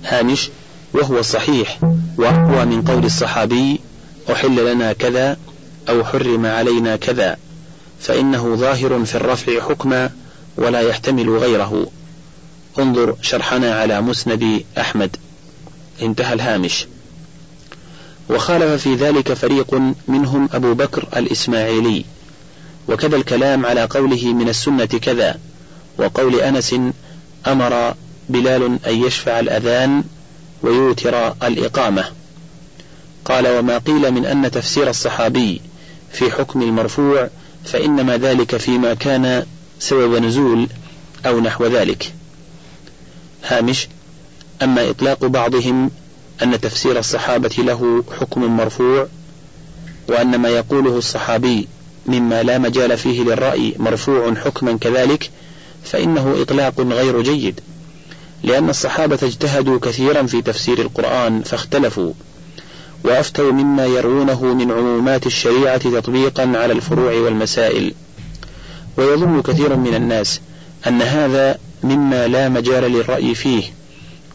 هامش 0.04 0.49
وهو 0.93 1.21
صحيح 1.21 1.80
وأقوى 2.17 2.65
من 2.65 2.82
قول 2.82 3.06
الصحابي 3.06 3.80
أحل 4.32 4.73
لنا 4.73 4.93
كذا 4.93 5.38
أو 5.89 6.04
حرم 6.04 6.45
علينا 6.45 6.95
كذا 6.95 7.38
فإنه 7.99 8.56
ظاهر 8.56 9.06
في 9.06 9.15
الرفع 9.15 9.60
حكما 9.62 10.10
ولا 10.58 10.82
يحتمل 10.82 11.30
غيره. 11.30 11.88
انظر 12.80 13.15
شرحنا 13.21 13.75
على 13.75 14.01
مسند 14.01 14.63
أحمد. 14.78 15.17
انتهى 16.01 16.34
الهامش. 16.34 16.88
وخالف 18.29 18.81
في 18.81 18.95
ذلك 18.95 19.34
فريق 19.34 19.81
منهم 20.08 20.49
أبو 20.53 20.73
بكر 20.73 21.08
الإسماعيلي. 21.15 22.05
وكذا 22.88 23.15
الكلام 23.15 23.65
على 23.65 23.84
قوله 23.84 24.34
من 24.34 24.49
السنة 24.49 24.86
كذا 24.86 25.39
وقول 25.97 26.39
أنس 26.39 26.75
أمر 27.47 27.93
بلال 28.29 28.79
أن 28.88 29.03
يشفع 29.03 29.39
الأذان 29.39 30.03
ويوتر 30.62 31.34
الإقامة. 31.43 32.03
قال 33.25 33.47
وما 33.47 33.77
قيل 33.77 34.12
من 34.12 34.25
أن 34.25 34.51
تفسير 34.51 34.89
الصحابي 34.89 35.62
في 36.12 36.31
حكم 36.31 36.62
المرفوع 36.62 37.29
فإنما 37.65 38.17
ذلك 38.17 38.58
فيما 38.58 38.93
كان 38.93 39.45
سبب 39.79 40.15
نزول 40.15 40.67
أو 41.25 41.39
نحو 41.39 41.65
ذلك. 41.65 42.13
هامش. 43.43 43.88
أما 44.63 44.89
إطلاق 44.89 45.26
بعضهم 45.26 45.91
أن 46.44 46.62
تفسير 46.62 47.00
الصحابة 47.00 47.56
له 47.58 48.04
حكم 48.20 48.58
مرفوع 48.58 49.08
وأن 50.10 50.36
ما 50.36 50.50
يقوله 50.50 50.98
الصحابي 50.98 51.68
مما 52.06 52.44
لا 52.44 52.58
مجال 52.58 52.98
فيه 52.98 53.24
للرأي 53.24 53.76
مرفوع 53.80 54.36
حكما 54.36 54.78
كذلك 54.78 55.30
فإنه 55.84 56.41
إطلاق 56.41 56.80
غير 56.80 57.22
جيد 57.22 57.60
لأن 58.44 58.70
الصحابة 58.70 59.20
اجتهدوا 59.24 59.80
كثيرا 59.80 60.24
في 60.24 60.41
تفسير 60.41 60.82
القرآن 60.82 61.41
فاختلفوا 61.41 62.13
وأفتوا 63.04 63.52
مما 63.52 63.86
يروونه 63.86 64.44
من 64.54 64.72
عمومات 64.72 65.26
الشريعة 65.26 65.78
تطبيقا 65.78 66.44
على 66.44 66.74
الفروع 66.74 67.13
والمسائل. 67.13 67.94
ويظن 68.98 69.41
كثير 69.41 69.76
من 69.76 69.96
الناس 69.96 70.41
أن 70.88 71.02
هذا 71.02 71.58
مما 71.84 72.28
لا 72.28 72.50
مجال 72.50 72.91
للرأي 72.91 73.36
فيه 73.36 73.63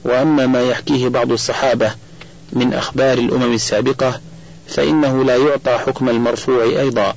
وأما 0.04 0.46
ما 0.46 0.62
يحكيه 0.62 1.08
بعض 1.08 1.32
الصحابة 1.32 1.90
من 2.52 2.74
أخبار 2.74 3.18
الأمم 3.18 3.54
السابقة 3.54 4.20
فإنه 4.68 5.24
لا 5.24 5.36
يعطى 5.36 5.78
حكم 5.78 6.08
المرفوع 6.08 6.64
أيضا 6.64 7.14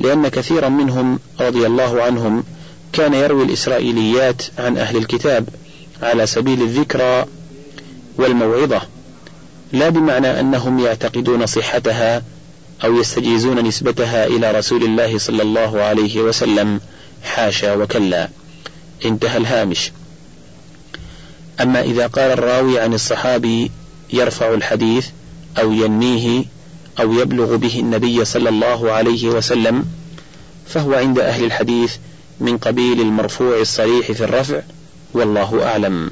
لأن 0.00 0.28
كثيرا 0.28 0.68
منهم 0.68 1.18
رضي 1.40 1.66
الله 1.66 2.02
عنهم 2.02 2.44
كان 2.92 3.14
يروي 3.14 3.44
الإسرائيليات 3.44 4.42
عن 4.58 4.78
أهل 4.78 4.96
الكتاب 4.96 5.48
على 6.02 6.26
سبيل 6.26 6.62
الذكرى 6.62 7.26
والموعظة 8.18 8.80
لا 9.72 9.88
بمعنى 9.88 10.40
أنهم 10.40 10.78
يعتقدون 10.78 11.46
صحتها 11.46 12.22
أو 12.84 12.96
يستجيزون 12.96 13.64
نسبتها 13.64 14.26
إلى 14.26 14.50
رسول 14.50 14.84
الله 14.84 15.18
صلى 15.18 15.42
الله 15.42 15.80
عليه 15.82 16.20
وسلم 16.20 16.80
حاشا 17.22 17.74
وكلا. 17.74 18.28
انتهى 19.04 19.36
الهامش. 19.36 19.92
أما 21.60 21.80
إذا 21.80 22.06
قال 22.06 22.30
الراوي 22.30 22.80
عن 22.80 22.94
الصحابي 22.94 23.70
يرفع 24.12 24.54
الحديث 24.54 25.06
أو 25.58 25.72
ينميه 25.72 26.44
أو 27.00 27.12
يبلغ 27.12 27.56
به 27.56 27.80
النبي 27.80 28.24
صلى 28.24 28.48
الله 28.48 28.92
عليه 28.92 29.28
وسلم 29.28 29.84
فهو 30.66 30.94
عند 30.94 31.18
أهل 31.18 31.44
الحديث 31.44 31.96
من 32.40 32.58
قبيل 32.58 33.00
المرفوع 33.00 33.60
الصريح 33.60 34.12
في 34.12 34.24
الرفع 34.24 34.60
والله 35.14 35.66
أعلم. 35.66 36.10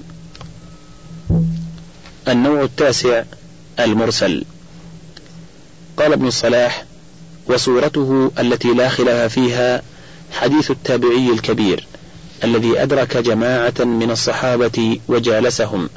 النوع 2.29 2.63
التاسع 2.63 3.23
المرسل 3.81 4.45
قال 5.97 6.13
ابن 6.13 6.27
الصلاح 6.27 6.85
وصورته 7.47 8.31
التي 8.39 8.69
لا 8.69 8.89
خلاف 8.89 9.33
فيها 9.33 9.83
حديث 10.33 10.71
التابعي 10.71 11.31
الكبير 11.31 11.87
الذي 12.45 12.83
أدرك 12.83 13.17
جماعة 13.17 13.75
من 13.79 14.11
الصحابة 14.11 15.01
وجالسهم 15.09 15.89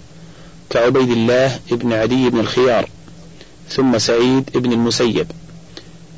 كعبيد 0.69 1.11
الله 1.11 1.59
بن 1.71 1.93
عدي 1.93 2.29
بن 2.29 2.39
الخيار 2.39 2.89
ثم 3.69 3.97
سعيد 3.97 4.49
بن 4.57 4.71
المسيب 4.71 5.31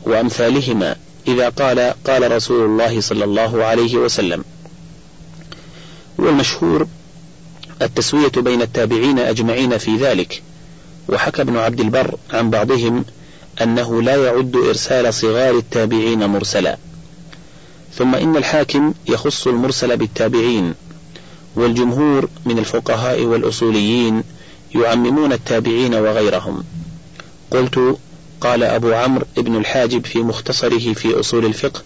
وأمثالهما 0.04 0.96
إذا 1.28 1.50
قال 1.50 1.94
قال 2.08 2.32
رسول 2.32 2.66
الله 2.66 3.02
صلى 3.02 3.24
الله 3.24 3.64
عليه 3.64 3.96
وسلم. 3.96 4.44
والمشهور 6.18 6.88
التسوية 7.82 8.32
بين 8.38 8.62
التابعين 8.62 9.20
أجمعين 9.20 9.78
في 9.78 9.96
ذلك 9.96 10.42
وحكى 11.10 11.42
ابن 11.42 11.58
عبد 11.58 11.80
البر 11.80 12.18
عن 12.34 12.50
بعضهم 12.50 13.06
أنه 13.62 14.02
لا 14.02 14.26
يعد 14.26 14.56
إرسال 14.56 15.14
صغار 15.14 15.58
التابعين 15.58 16.26
مرسلا. 16.26 16.78
ثم 17.96 18.16
إن 18.16 18.38
الحاكم 18.38 18.94
يخص 19.08 19.48
المرسل 19.48 19.98
بالتابعين 19.98 20.74
والجمهور 21.56 22.30
من 22.46 22.60
الفقهاء 22.60 23.24
والأصوليين 23.24 24.24
يعممون 24.76 25.34
التابعين 25.34 25.96
وغيرهم. 25.96 26.64
قلت 27.52 27.98
قال 28.42 28.64
أبو 28.64 28.94
عمرو 28.94 29.26
بن 29.38 29.56
الحاجب 29.56 30.06
في 30.06 30.20
مختصره 30.20 30.94
في 30.94 31.20
أصول 31.20 31.46
الفقه 31.46 31.82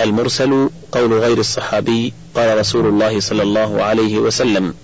المرسل 0.00 0.70
قول 0.92 1.12
غير 1.12 1.38
الصحابي 1.38 2.12
قال 2.34 2.58
رسول 2.58 2.86
الله 2.86 3.20
صلى 3.20 3.42
الله 3.42 3.82
عليه 3.82 4.18
وسلم. 4.18 4.74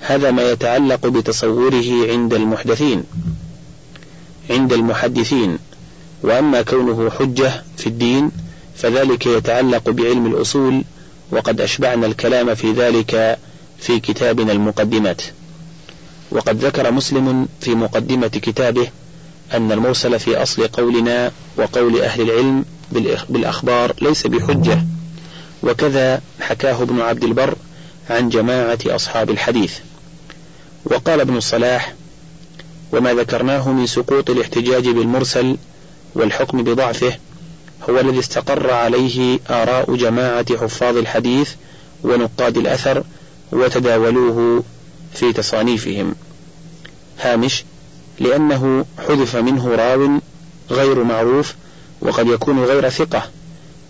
هذا 0.00 0.30
ما 0.30 0.50
يتعلق 0.50 1.06
بتصوره 1.06 2.10
عند 2.10 2.34
المحدثين. 2.34 3.04
عند 4.50 4.72
المحدثين. 4.72 5.58
وأما 6.22 6.62
كونه 6.62 7.10
حجة 7.10 7.64
في 7.76 7.86
الدين 7.86 8.30
فذلك 8.82 9.26
يتعلق 9.26 9.90
بعلم 9.90 10.26
الأصول 10.26 10.84
وقد 11.30 11.60
أشبعنا 11.60 12.06
الكلام 12.06 12.54
في 12.54 12.72
ذلك 12.72 13.38
في 13.78 14.00
كتابنا 14.00 14.52
المقدمات. 14.52 15.22
وقد 16.30 16.64
ذكر 16.64 16.90
مسلم 16.90 17.48
في 17.60 17.74
مقدمة 17.74 18.28
كتابه 18.28 18.88
أن 19.52 19.72
المرسل 19.72 20.20
في 20.20 20.42
أصل 20.42 20.68
قولنا 20.68 21.32
وقول 21.56 22.00
أهل 22.00 22.20
العلم 22.20 22.64
بالأخبار 23.28 23.94
ليس 24.00 24.26
بحجة. 24.26 24.84
وكذا 25.62 26.20
حكاه 26.40 26.82
ابن 26.82 27.00
عبد 27.00 27.24
البر 27.24 27.54
عن 28.10 28.28
جماعة 28.28 28.78
أصحاب 28.86 29.30
الحديث. 29.30 29.74
وقال 30.84 31.20
ابن 31.20 31.36
الصلاح 31.36 31.94
وما 32.92 33.14
ذكرناه 33.14 33.72
من 33.72 33.86
سقوط 33.86 34.30
الاحتجاج 34.30 34.88
بالمرسل 34.88 35.56
والحكم 36.14 36.64
بضعفه 36.64 37.12
هو 37.88 38.00
الذي 38.00 38.18
استقر 38.18 38.70
عليه 38.70 39.38
آراء 39.50 39.94
جماعة 39.94 40.56
حفاظ 40.56 40.96
الحديث 40.96 41.50
ونقاد 42.02 42.56
الأثر 42.56 43.04
وتداولوه 43.52 44.64
في 45.14 45.32
تصانيفهم. 45.32 46.14
هامش 47.20 47.64
لأنه 48.20 48.84
حذف 49.08 49.36
منه 49.36 49.74
راو 49.74 50.20
غير 50.70 51.04
معروف 51.04 51.54
وقد 52.00 52.26
يكون 52.26 52.64
غير 52.64 52.88
ثقة 52.88 53.22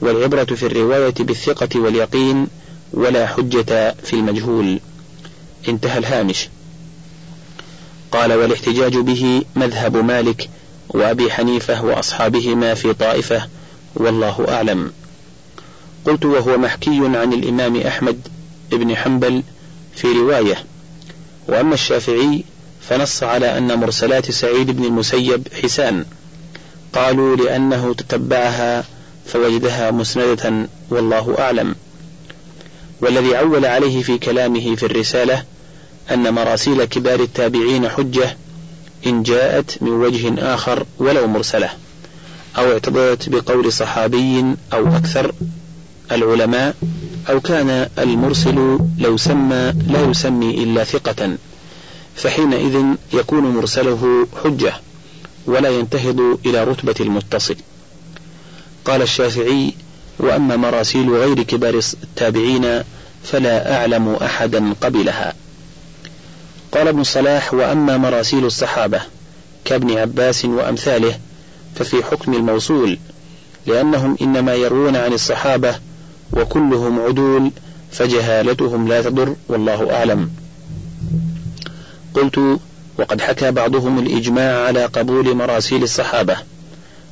والعبرة 0.01 0.45
في 0.45 0.67
الرواية 0.67 1.15
بالثقة 1.19 1.81
واليقين 1.81 2.47
ولا 2.93 3.27
حجة 3.27 3.95
في 4.05 4.13
المجهول. 4.13 4.81
انتهى 5.69 5.99
الهامش. 5.99 6.49
قال 8.13 8.33
والاحتجاج 8.33 8.97
به 8.97 9.43
مذهب 9.57 9.97
مالك 9.97 10.51
وأبي 10.89 11.31
حنيفة 11.31 11.85
وأصحابهما 11.85 12.75
في 12.75 12.93
طائفة 12.93 13.43
والله 13.95 14.47
أعلم. 14.49 14.93
قلت 16.05 16.25
وهو 16.25 16.59
محكي 16.59 17.01
عن 17.05 17.33
الإمام 17.33 17.77
أحمد 17.77 18.29
بن 18.73 18.97
حنبل 18.97 19.43
في 19.95 20.13
رواية. 20.13 20.65
وأما 21.49 21.75
الشافعي 21.75 22.45
فنص 22.81 23.23
على 23.23 23.59
أن 23.59 23.79
مرسلات 23.79 24.31
سعيد 24.31 24.71
بن 24.71 24.85
المسيب 24.85 25.49
حسان. 25.63 26.05
قالوا 26.93 27.37
لأنه 27.37 27.95
تتبعها 27.95 28.85
فوجدها 29.27 29.91
مسندة 29.91 30.69
والله 30.91 31.37
أعلم. 31.39 31.75
والذي 33.01 33.37
عول 33.37 33.67
عليه 33.67 34.03
في 34.03 34.19
كلامه 34.19 34.75
في 34.75 34.87
الرسالة 34.87 35.45
أن 36.11 36.35
مراسيل 36.35 36.85
كبار 36.85 37.21
التابعين 37.21 37.89
حجة 37.89 38.37
إن 39.07 39.23
جاءت 39.23 39.83
من 39.83 39.91
وجه 39.91 40.55
آخر 40.55 40.87
ولو 40.99 41.27
مرسلة. 41.27 41.71
أو 42.59 42.73
اعتضدت 42.73 43.29
بقول 43.29 43.73
صحابي 43.73 44.45
أو 44.73 44.97
أكثر 44.97 45.33
العلماء 46.13 46.75
أو 47.29 47.41
كان 47.41 47.89
المرسل 47.99 48.79
لو 48.99 49.17
سمى 49.17 49.73
لا 49.89 50.03
يسمي 50.11 50.63
إلا 50.65 50.85
ثقة 50.85 51.37
فحينئذ 52.17 52.85
يكون 53.13 53.43
مرسله 53.43 54.27
حجة 54.45 54.73
ولا 55.47 55.69
ينتهض 55.69 56.39
إلى 56.47 56.65
رتبة 56.65 56.95
المتصل. 57.01 57.57
قال 58.85 59.03
الشافعي 59.03 59.75
وأما 60.19 60.57
مراسيل 60.57 61.11
غير 61.11 61.43
كبار 61.43 61.81
التابعين 62.03 62.83
فلا 63.25 63.77
أعلم 63.77 64.15
أحدا 64.15 64.75
قبلها. 64.81 65.35
قال 66.73 66.89
ابن 66.89 67.01
الصلاح 67.01 67.55
وأما 67.55 67.97
مراسيل 67.97 68.45
الصحابة 68.45 69.01
كابن 69.65 69.99
عباس 69.99 70.45
وأمثاله 70.45 71.19
ففي 71.75 72.03
حكم 72.03 72.35
الموصول 72.35 72.99
لأنهم 73.67 74.17
إنما 74.23 74.55
يروون 74.55 74.97
عن 74.97 75.13
الصحابة 75.13 75.75
وكلهم 76.33 77.01
عدول 77.01 77.51
فجهالتهم 77.91 78.89
لا 78.89 79.03
تضر 79.03 79.37
والله 79.49 79.93
أعلم. 79.93 80.31
قلت 82.15 82.59
وقد 82.99 83.21
حكى 83.21 83.51
بعضهم 83.51 83.99
الإجماع 83.99 84.67
على 84.67 84.85
قبول 84.85 85.35
مراسيل 85.35 85.83
الصحابة 85.83 86.37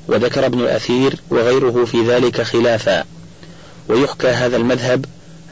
وذكر 0.09 0.47
ابن 0.47 0.61
الأثير 0.61 1.21
وغيره 1.31 1.85
في 1.85 2.03
ذلك 2.03 2.43
خلافا. 2.43 3.05
ويحكى 3.89 4.29
هذا 4.29 4.57
المذهب 4.57 5.05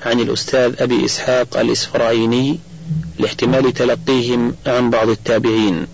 عن 0.07 0.21
الأستاذ 0.21 0.75
أبي 0.79 1.05
إسحاق 1.05 1.59
الإسفرايني 1.59 2.59
لاحتمال 3.19 3.73
تلقيهم 3.73 4.55
عن 4.67 4.91
بعض 4.91 5.09
التابعين. 5.09 5.87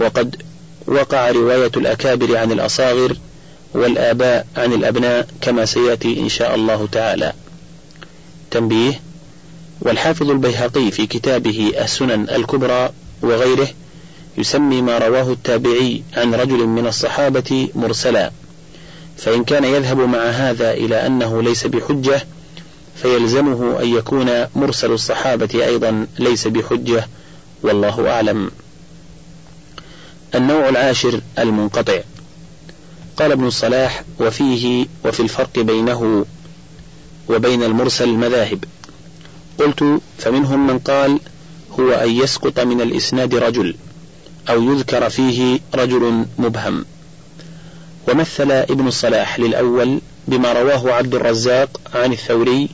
وقد 0.00 0.42
وقع 0.86 1.30
رواية 1.30 1.72
الأكابر 1.76 2.36
عن 2.36 2.52
الأصاغر 2.52 3.16
والآباء 3.74 4.46
عن 4.56 4.72
الأبناء 4.72 5.26
كما 5.40 5.64
سيأتي 5.64 6.20
إن 6.20 6.28
شاء 6.28 6.54
الله 6.54 6.88
تعالى. 6.92 7.32
تنبيه 8.50 9.00
والحافظ 9.80 10.30
البيهقي 10.30 10.90
في 10.90 11.06
كتابه 11.06 11.72
السنن 11.80 12.30
الكبرى 12.30 12.90
وغيره 13.22 13.68
يسمي 14.38 14.82
ما 14.82 14.98
رواه 14.98 15.32
التابعي 15.32 16.02
عن 16.16 16.34
رجل 16.34 16.66
من 16.66 16.86
الصحابة 16.86 17.68
مرسلا 17.74 18.30
فإن 19.16 19.44
كان 19.44 19.64
يذهب 19.64 19.98
مع 19.98 20.24
هذا 20.24 20.72
إلى 20.72 21.06
أنه 21.06 21.42
ليس 21.42 21.66
بحجة 21.66 22.26
فيلزمه 23.02 23.82
أن 23.82 23.88
يكون 23.88 24.46
مرسل 24.56 24.92
الصحابة 24.92 25.66
أيضا 25.66 26.06
ليس 26.18 26.46
بحجة 26.48 27.08
والله 27.62 28.10
أعلم. 28.10 28.50
النوع 30.36 30.68
العاشر 30.68 31.20
المنقطع. 31.38 32.00
قال 33.16 33.32
ابن 33.32 33.46
الصلاح 33.46 34.02
وفيه 34.20 34.86
وفي 35.04 35.20
الفرق 35.20 35.58
بينه 35.58 36.26
وبين 37.28 37.62
المرسل 37.62 38.08
مذاهب 38.08 38.64
قلت 39.58 40.00
فمنهم 40.18 40.66
من 40.66 40.78
قال 40.78 41.20
هو 41.80 41.90
أن 41.90 42.10
يسقط 42.10 42.60
من 42.60 42.80
الإسناد 42.80 43.34
رجل 43.34 43.74
أو 44.50 44.62
يذكر 44.62 45.10
فيه 45.10 45.60
رجل 45.74 46.26
مبهم. 46.38 46.84
ومثل 48.08 48.50
ابن 48.50 48.88
الصلاح 48.88 49.40
للأول 49.40 50.00
بما 50.28 50.52
رواه 50.52 50.92
عبد 50.92 51.14
الرزاق 51.14 51.80
عن 51.94 52.12
الثوري 52.12 52.68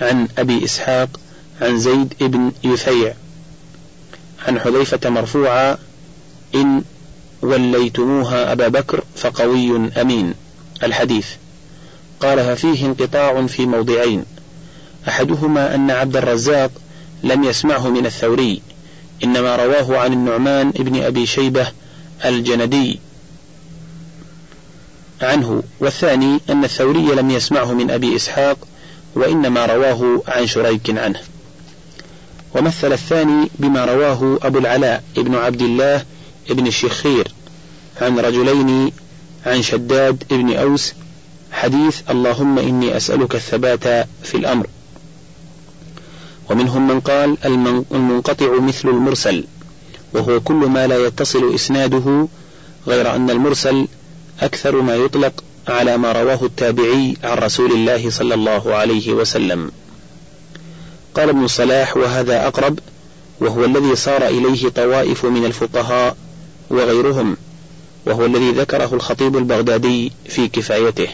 عن 0.00 0.28
أبي 0.38 0.64
إسحاق 0.64 1.20
عن 1.60 1.78
زيد 1.78 2.14
بن 2.20 2.52
يثيع. 2.64 3.14
عن 4.46 4.60
حذيفة 4.60 5.10
مرفوعا 5.10 5.78
إن 6.54 6.82
وليتموها 7.42 8.52
أبا 8.52 8.68
بكر 8.68 9.04
فقوي 9.16 9.90
أمين. 10.00 10.34
الحديث. 10.82 11.26
قال 12.20 12.38
ففيه 12.38 12.86
انقطاع 12.86 13.46
في 13.46 13.66
موضعين. 13.66 14.24
أحدهما 15.08 15.74
أن 15.74 15.90
عبد 15.90 16.16
الرزاق 16.16 16.70
لم 17.22 17.44
يسمعه 17.44 17.88
من 17.88 18.06
الثوري 18.06 18.62
إنما 19.24 19.56
رواه 19.56 19.98
عن 19.98 20.12
النعمان 20.12 20.70
بن 20.70 21.02
أبي 21.02 21.26
شيبة 21.26 21.66
الجندي 22.24 23.00
عنه. 25.22 25.62
والثاني 25.80 26.40
أن 26.50 26.64
الثوري 26.64 27.14
لم 27.14 27.30
يسمعه 27.30 27.72
من 27.72 27.90
أبي 27.90 28.16
إسحاق 28.16 28.58
وإنما 29.14 29.66
رواه 29.66 30.22
عن 30.28 30.46
شريك 30.46 30.90
عنه. 30.98 31.20
ومثل 32.54 32.92
الثاني 32.92 33.50
بما 33.58 33.84
رواه 33.84 34.38
أبو 34.42 34.58
العلاء 34.58 35.02
ابن 35.16 35.34
عبد 35.34 35.62
الله 35.62 36.04
ابن 36.52 36.66
الشخير 36.66 37.28
عن 38.00 38.18
رجلين 38.18 38.92
عن 39.46 39.62
شداد 39.62 40.24
ابن 40.32 40.56
أوس 40.56 40.92
حديث 41.52 42.00
اللهم 42.10 42.58
إني 42.58 42.96
أسألك 42.96 43.34
الثبات 43.34 43.84
في 44.22 44.34
الأمر. 44.34 44.66
ومنهم 46.50 46.88
من 46.88 47.00
قال 47.00 47.36
المنقطع 47.92 48.60
مثل 48.60 48.88
المرسل 48.88 49.44
وهو 50.12 50.40
كل 50.40 50.54
ما 50.54 50.86
لا 50.86 51.06
يتصل 51.06 51.54
إسناده 51.54 52.28
غير 52.86 53.16
أن 53.16 53.30
المرسل 53.30 53.88
أكثر 54.40 54.80
ما 54.80 54.94
يطلق 54.94 55.44
على 55.68 55.96
ما 55.96 56.12
رواه 56.12 56.44
التابعي 56.44 57.16
عن 57.24 57.38
رسول 57.38 57.72
الله 57.72 58.10
صلى 58.10 58.34
الله 58.34 58.74
عليه 58.74 59.12
وسلم. 59.12 59.70
قال 61.14 61.28
ابن 61.28 61.46
صلاح 61.46 61.96
وهذا 61.96 62.46
أقرب 62.46 62.78
وهو 63.40 63.64
الذي 63.64 63.96
صار 63.96 64.26
إليه 64.26 64.68
طوائف 64.68 65.24
من 65.26 65.44
الفقهاء 65.44 66.16
وغيرهم 66.72 67.36
وهو 68.06 68.24
الذي 68.24 68.50
ذكره 68.50 68.94
الخطيب 68.94 69.36
البغدادي 69.36 70.12
في 70.28 70.48
كفايته. 70.48 71.08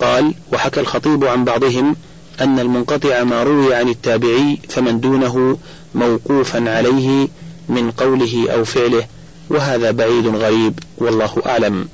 قال 0.00 0.34
وحكى 0.52 0.80
الخطيب 0.80 1.24
عن 1.24 1.44
بعضهم 1.44 1.96
أن 2.40 2.58
المنقطع 2.58 3.24
ما 3.24 3.42
روي 3.42 3.74
عن 3.74 3.88
التابعي 3.88 4.58
فمن 4.68 5.00
دونه 5.00 5.58
موقوفا 5.94 6.76
عليه 6.76 7.28
من 7.68 7.90
قوله 7.90 8.52
أو 8.52 8.64
فعله 8.64 9.06
وهذا 9.50 9.90
بعيد 9.90 10.26
غريب 10.26 10.78
والله 10.98 11.42
أعلم. 11.46 11.88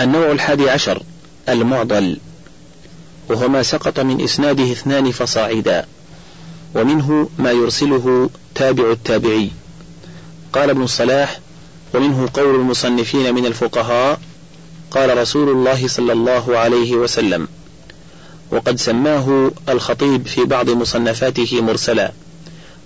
النوع 0.00 0.30
الحادي 0.30 0.70
عشر 0.70 1.02
المعضل 1.48 2.18
وهو 3.28 3.48
ما 3.48 3.62
سقط 3.62 4.00
من 4.00 4.20
إسناده 4.20 4.72
اثنان 4.72 5.10
فصاعدا. 5.12 5.86
ومنه 6.78 7.28
ما 7.38 7.50
يرسله 7.50 8.30
تابع 8.54 8.90
التابعي. 8.90 9.50
قال 10.52 10.70
ابن 10.70 10.82
الصلاح 10.82 11.40
ومنه 11.94 12.28
قول 12.34 12.54
المصنفين 12.54 13.34
من 13.34 13.46
الفقهاء 13.46 14.20
قال 14.90 15.18
رسول 15.18 15.48
الله 15.48 15.88
صلى 15.88 16.12
الله 16.12 16.58
عليه 16.58 16.96
وسلم 16.96 17.48
وقد 18.50 18.76
سماه 18.80 19.50
الخطيب 19.68 20.26
في 20.26 20.44
بعض 20.44 20.70
مصنفاته 20.70 21.60
مرسلا. 21.62 22.12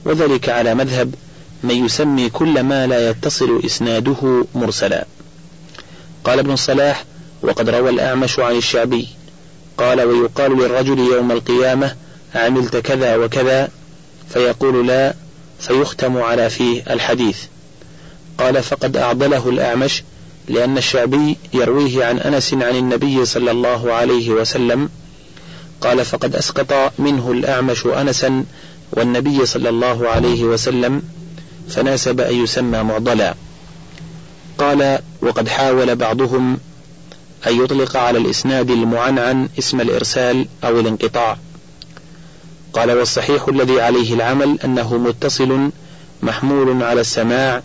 وذلك 0.05 0.49
على 0.49 0.74
مذهب 0.74 1.14
من 1.62 1.84
يسمي 1.84 2.30
كل 2.30 2.62
ما 2.62 2.86
لا 2.86 3.11
يتصل 3.11 3.62
إسناده 3.64 4.47
مرسلا. 4.55 5.07
قال 6.24 6.38
ابن 6.38 6.51
الصلاح 6.51 7.05
وقد 7.43 7.70
روى 7.70 7.90
الأعمش 7.90 8.38
عن 8.38 8.57
الشعبي. 8.57 9.09
قال 9.78 10.01
ويقال 10.01 10.59
للرجل 10.59 10.99
يوم 10.99 11.32
القيامة 11.32 11.97
عملت 12.34 12.76
كذا 12.76 13.16
وكذا 13.16 13.68
فيقول 14.33 14.87
لا 14.87 15.14
فيختم 15.61 16.16
على 16.16 16.51
فيه 16.51 16.83
الحديث. 16.91 17.39
قال 18.39 18.62
فقد 18.62 18.97
أعضله 18.97 19.49
الأعمش 19.49 20.03
لأن 20.49 20.78
الشعبي 20.78 21.37
يرويه 21.55 22.05
عن 22.05 22.18
أنس 22.18 22.55
عن 22.55 22.76
النبي 22.76 23.24
صلى 23.24 23.51
الله 23.51 23.93
عليه 23.93 24.30
وسلم. 24.30 24.89
قال 25.80 26.05
فقد 26.05 26.37
أسقط 26.37 26.93
منه 26.99 27.33
الأعمش 27.33 27.87
أنسا 27.87 28.45
والنبي 28.93 29.47
صلى 29.47 29.68
الله 29.68 30.09
عليه 30.09 30.45
وسلم 30.45 31.03
فناسب 31.68 32.20
أن 32.20 32.45
يسمى 32.45 32.83
معضلا. 32.83 33.35
قال 34.59 34.99
وقد 35.22 35.49
حاول 35.49 35.97
بعضهم 35.97 36.59
أن 37.47 37.64
يطلق 37.64 37.97
على 37.97 38.18
الإسناد 38.18 38.70
المعنعن 38.70 39.49
اسم 39.59 39.80
الإرسال 39.80 40.47
أو 40.64 40.80
الانقطاع. 40.80 41.39
قال 42.72 42.90
والصحيح 42.90 43.48
الذي 43.48 43.80
عليه 43.80 44.14
العمل 44.14 44.58
أنه 44.64 44.96
متصل 44.96 45.70
محمول 46.22 46.82
على 46.82 47.00
السماع 47.00 47.62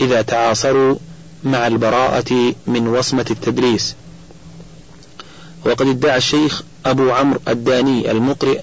إذا 0.00 0.22
تعاصروا 0.22 0.96
مع 1.44 1.66
البراءة 1.66 2.54
من 2.66 2.88
وصمة 2.88 3.26
التدريس. 3.30 3.94
وقد 5.64 5.88
ادعى 5.88 6.16
الشيخ 6.16 6.62
أبو 6.86 7.10
عمرو 7.10 7.40
الداني 7.48 8.10
المقرئ 8.10 8.60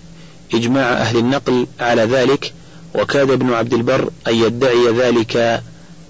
إجماع 0.53 0.91
أهل 0.91 1.17
النقل 1.17 1.67
على 1.79 2.01
ذلك 2.01 2.53
وكاد 2.95 3.31
ابن 3.31 3.53
عبد 3.53 3.73
البر 3.73 4.09
أن 4.27 4.35
يدعي 4.35 4.87
ذلك 4.87 5.63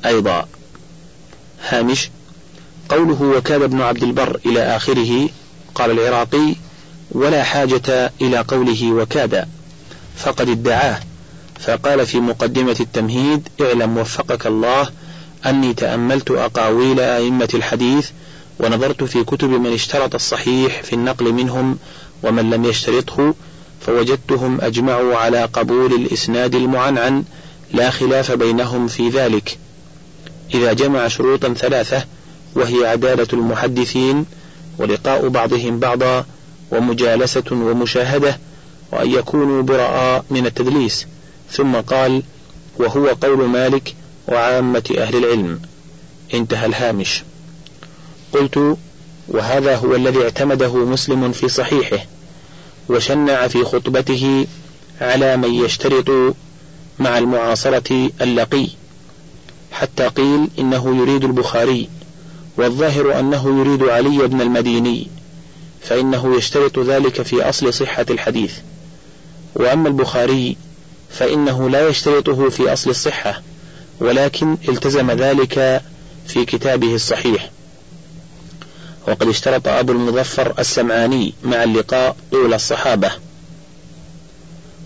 أيضا. 0.06 0.48
هامش 1.70 2.10
قوله 2.90 3.22
وكاد 3.22 3.62
ابن 3.62 3.82
عبد 3.82 4.04
البر 4.04 4.40
إلى 4.46 4.62
آخره 4.76 5.30
قال 5.76 5.92
العراقي 5.92 6.56
ولا 7.12 7.44
حاجة 7.44 8.12
إلى 8.22 8.38
قوله 8.38 8.92
وكاد 8.92 9.48
فقد 10.16 10.50
ادعاه 10.50 11.00
فقال 11.60 12.06
في 12.06 12.20
مقدمة 12.20 12.76
التمهيد 12.80 13.50
اعلم 13.62 13.98
وفقك 13.98 14.48
الله 14.48 14.90
أني 15.46 15.74
تأملت 15.74 16.32
أقاويل 16.32 17.00
أئمة 17.00 17.50
الحديث 17.54 18.10
ونظرت 18.60 19.04
في 19.04 19.24
كتب 19.24 19.50
من 19.50 19.74
اشترط 19.74 20.16
الصحيح 20.16 20.84
في 20.84 20.94
النقل 20.94 21.34
منهم 21.34 21.78
ومن 22.24 22.50
لم 22.50 22.66
يشترطه 22.66 23.34
فوجدتهم 23.86 24.62
أجمعوا 24.62 25.16
على 25.16 25.46
قبول 25.46 25.94
الإسناد 25.94 26.56
المعنعن 26.56 27.24
لا 27.74 27.90
خلاف 27.90 28.32
بينهم 28.32 28.88
في 28.88 29.10
ذلك. 29.10 29.58
إذا 30.54 30.74
جمع 30.74 31.08
شروطا 31.08 31.54
ثلاثة 31.54 32.06
وهي 32.56 32.86
عدالة 32.86 33.28
المحدثين 33.34 34.26
ولقاء 34.78 35.28
بعضهم 35.28 35.80
بعضا 35.80 36.26
ومجالسة 36.72 37.44
ومشاهدة 37.52 38.38
وأن 38.94 39.12
يكونوا 39.12 39.62
براء 39.62 40.26
من 40.30 40.46
التدليس. 40.46 41.08
ثم 41.52 41.76
قال 41.76 42.24
وهو 42.78 43.08
قول 43.08 43.50
مالك 43.50 43.96
وعامة 44.28 44.94
أهل 44.98 45.16
العلم. 45.16 45.60
انتهى 46.34 46.66
الهامش. 46.66 47.24
قلت 48.34 48.78
وهذا 49.28 49.76
هو 49.76 49.96
الذي 49.96 50.24
اعتمده 50.24 50.76
مسلم 50.76 51.32
في 51.32 51.50
صحيحه 51.50 52.06
وشنع 52.90 53.48
في 53.48 53.64
خطبته 53.64 54.48
على 55.02 55.38
من 55.38 55.54
يشترط 55.54 56.36
مع 57.00 57.18
المعاصرة 57.18 58.12
اللقي. 58.22 58.68
حتى 59.72 60.08
قيل 60.08 60.48
إنه 60.60 60.98
يريد 60.98 61.24
البخاري 61.24 61.90
والظاهر 62.58 63.20
أنه 63.20 63.60
يريد 63.60 63.84
علي 63.84 64.28
بن 64.28 64.42
المديني 64.42 65.08
فإنه 65.82 66.36
يشترط 66.38 66.80
ذلك 66.80 67.22
في 67.22 67.50
أصل 67.50 67.74
صحة 67.74 68.06
الحديث. 68.10 68.54
وأما 69.56 69.88
البخاري 69.88 70.58
فإنه 71.10 71.70
لا 71.70 71.88
يشترطه 71.88 72.50
في 72.50 72.74
أصل 72.74 72.90
الصحة 72.90 73.42
ولكن 74.00 74.58
التزم 74.70 75.12
ذلك 75.12 75.82
في 76.28 76.46
كتابه 76.46 76.96
الصحيح. 76.96 77.50
وقد 79.08 79.28
اشترط 79.28 79.68
أبو 79.68 79.92
المظفر 79.92 80.54
السمعاني 80.60 81.34
مع 81.44 81.64
اللقاء 81.64 82.16
طول 82.32 82.54
الصحابة. 82.54 83.12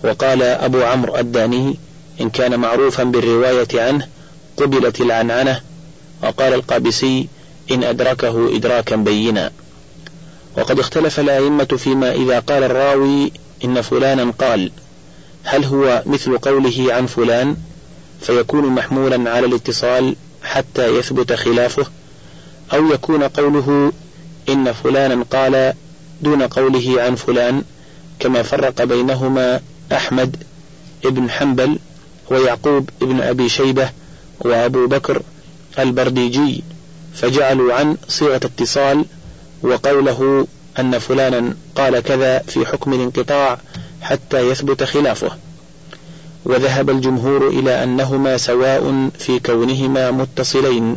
وقال 0.03 0.43
أبو 0.43 0.83
عمرو 0.83 1.17
الداني 1.17 1.77
إن 2.21 2.29
كان 2.29 2.59
معروفا 2.59 3.03
بالرواية 3.03 3.67
عنه 3.73 4.07
قبلت 4.57 5.01
العنعنة. 5.01 5.61
وقال 6.23 6.53
القابسي 6.53 7.27
إن 7.71 7.83
أدركه 7.83 8.55
إدراكا 8.55 8.95
بينا. 8.95 9.51
وقد 10.57 10.79
اختلف 10.79 11.19
الأئمة 11.19 11.63
فيما 11.65 12.11
إذا 12.11 12.39
قال 12.39 12.63
الراوي 12.63 13.31
إن 13.65 13.81
فلانا 13.81 14.31
قال 14.31 14.71
هل 15.43 15.65
هو 15.65 16.03
مثل 16.05 16.37
قوله 16.37 16.93
عن 16.93 17.05
فلان؟ 17.05 17.57
فيكون 18.21 18.65
محمولا 18.65 19.29
على 19.31 19.45
الاتصال 19.45 20.15
حتى 20.43 20.87
يثبت 20.87 21.33
خلافه 21.33 21.85
أو 22.73 22.93
يكون 22.93 23.23
قوله 23.23 23.91
إن 24.49 24.71
فلانا 24.71 25.23
قال 25.31 25.73
دون 26.21 26.43
قوله 26.43 27.01
عن 27.01 27.15
فلان 27.15 27.63
كما 28.19 28.43
فرق 28.43 28.83
بينهما 28.83 29.61
أحمد 29.91 30.43
ابن 31.05 31.29
حنبل 31.29 31.79
ويعقوب 32.31 32.89
ابن 33.01 33.21
أبي 33.21 33.49
شيبة 33.49 33.89
وأبو 34.39 34.87
بكر 34.87 35.21
البرديجي 35.79 36.63
فجعلوا 37.13 37.73
عن 37.73 37.97
صيغة 38.07 38.35
اتصال 38.35 39.05
وقوله 39.61 40.47
أن 40.79 40.99
فلانا 40.99 41.53
قال 41.75 41.99
كذا 41.99 42.39
في 42.39 42.65
حكم 42.65 42.93
الانقطاع 42.93 43.59
حتى 44.01 44.49
يثبت 44.49 44.83
خلافه. 44.83 45.31
وذهب 46.45 46.89
الجمهور 46.89 47.47
إلى 47.47 47.83
أنهما 47.83 48.37
سواء 48.37 49.09
في 49.19 49.39
كونهما 49.39 50.11
متصلين. 50.11 50.95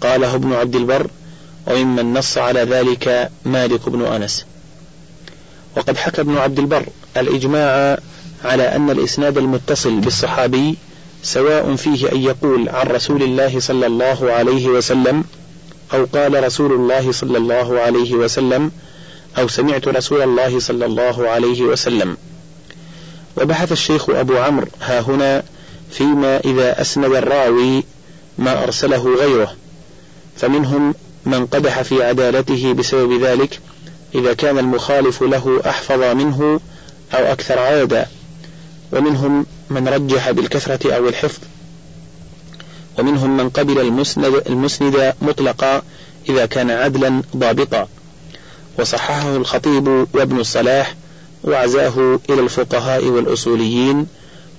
قاله 0.00 0.34
ابن 0.34 0.52
عبد 0.52 0.76
البر 0.76 1.06
وممن 1.66 2.14
نص 2.14 2.38
على 2.38 2.60
ذلك 2.60 3.30
مالك 3.44 3.88
بن 3.88 4.02
أنس. 4.04 4.44
وقد 5.76 5.96
حكى 5.96 6.20
ابن 6.20 6.36
عبد 6.36 6.58
البر 6.58 6.86
الإجماع 7.16 7.98
على 8.44 8.62
أن 8.62 8.90
الإسناد 8.90 9.38
المتصل 9.38 10.00
بالصحابي 10.00 10.76
سواء 11.22 11.74
فيه 11.76 12.12
أن 12.12 12.22
يقول 12.22 12.68
عن 12.68 12.86
رسول 12.86 13.22
الله 13.22 13.60
صلى 13.60 13.86
الله 13.86 14.32
عليه 14.32 14.66
وسلم 14.68 15.24
أو 15.94 16.04
قال 16.04 16.44
رسول 16.44 16.72
الله 16.72 17.12
صلى 17.12 17.38
الله 17.38 17.80
عليه 17.80 18.14
وسلم 18.14 18.70
أو 19.38 19.48
سمعت 19.48 19.88
رسول 19.88 20.22
الله 20.22 20.60
صلى 20.60 20.86
الله 20.86 21.28
عليه 21.28 21.62
وسلم. 21.62 22.16
وبحث 23.36 23.72
الشيخ 23.72 24.10
أبو 24.10 24.36
عمرو 24.36 24.66
ها 24.80 25.00
هنا 25.00 25.42
فيما 25.90 26.40
إذا 26.44 26.80
أسند 26.80 27.04
الراوي 27.14 27.84
ما 28.38 28.62
أرسله 28.62 29.16
غيره 29.16 29.54
فمنهم 30.36 30.94
من 31.26 31.46
قدح 31.46 31.82
في 31.82 32.04
عدالته 32.04 32.72
بسبب 32.72 33.24
ذلك 33.24 33.60
إذا 34.14 34.34
كان 34.34 34.58
المخالف 34.58 35.22
له 35.22 35.60
أحفظ 35.66 36.02
منه 36.02 36.60
أو 37.14 37.32
أكثر 37.32 37.58
عادة 37.58 38.06
ومنهم 38.92 39.46
من 39.70 39.88
رجح 39.88 40.30
بالكثرة 40.30 40.92
أو 40.92 41.08
الحفظ 41.08 41.38
ومنهم 42.98 43.36
من 43.36 43.50
قبل 43.50 43.80
المسند, 43.80 44.42
المسند 44.46 45.14
مطلقا 45.22 45.82
إذا 46.28 46.46
كان 46.46 46.70
عدلا 46.70 47.22
ضابطا. 47.36 47.88
وصححه 48.78 49.36
الخطيب 49.36 50.06
وابن 50.14 50.40
الصلاح 50.40 50.94
وعزاه 51.44 52.20
إلى 52.30 52.40
الفقهاء 52.40 53.04
والأصوليين 53.04 54.06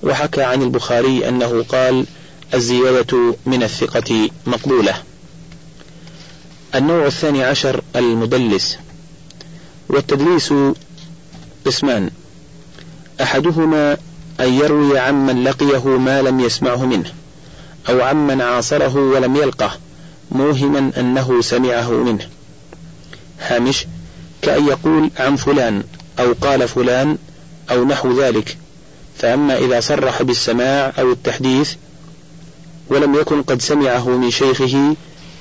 وحكى 0.02 0.42
عن 0.42 0.62
البخاري 0.62 1.28
أنه 1.28 1.64
قال 1.68 2.06
الزيادة 2.54 3.36
من 3.46 3.62
الثقة 3.62 4.30
مقبولة. 4.46 4.94
النوع 6.74 7.06
الثاني 7.06 7.44
عشر 7.44 7.82
المدلس. 7.96 8.78
والتدليس 9.88 10.54
قسمان 11.66 12.10
أحدهما 13.20 13.96
أن 14.40 14.52
يروي 14.52 14.98
عمن 14.98 15.44
لقيه 15.44 15.88
ما 15.88 16.22
لم 16.22 16.40
يسمعه 16.40 16.84
منه 16.84 17.12
أو 17.88 18.00
عمن 18.02 18.40
عاصره 18.40 18.96
ولم 18.96 19.36
يلقه 19.36 19.70
موهما 20.30 20.92
أنه 20.96 21.40
سمعه 21.40 21.90
منه. 21.90 22.28
هامش 23.40 23.86
كأن 24.46 24.66
يقول 24.66 25.10
عن 25.18 25.36
فلان 25.36 25.82
أو 26.18 26.34
قال 26.40 26.68
فلان 26.68 27.18
أو 27.70 27.84
نحو 27.84 28.20
ذلك. 28.20 28.56
فأما 29.18 29.58
إذا 29.58 29.80
صرح 29.80 30.22
بالسماع 30.22 30.92
أو 30.98 31.12
التحديث 31.12 31.74
ولم 32.88 33.14
يكن 33.14 33.42
قد 33.42 33.62
سمعه 33.62 34.08
من 34.08 34.30
شيخه 34.30 34.96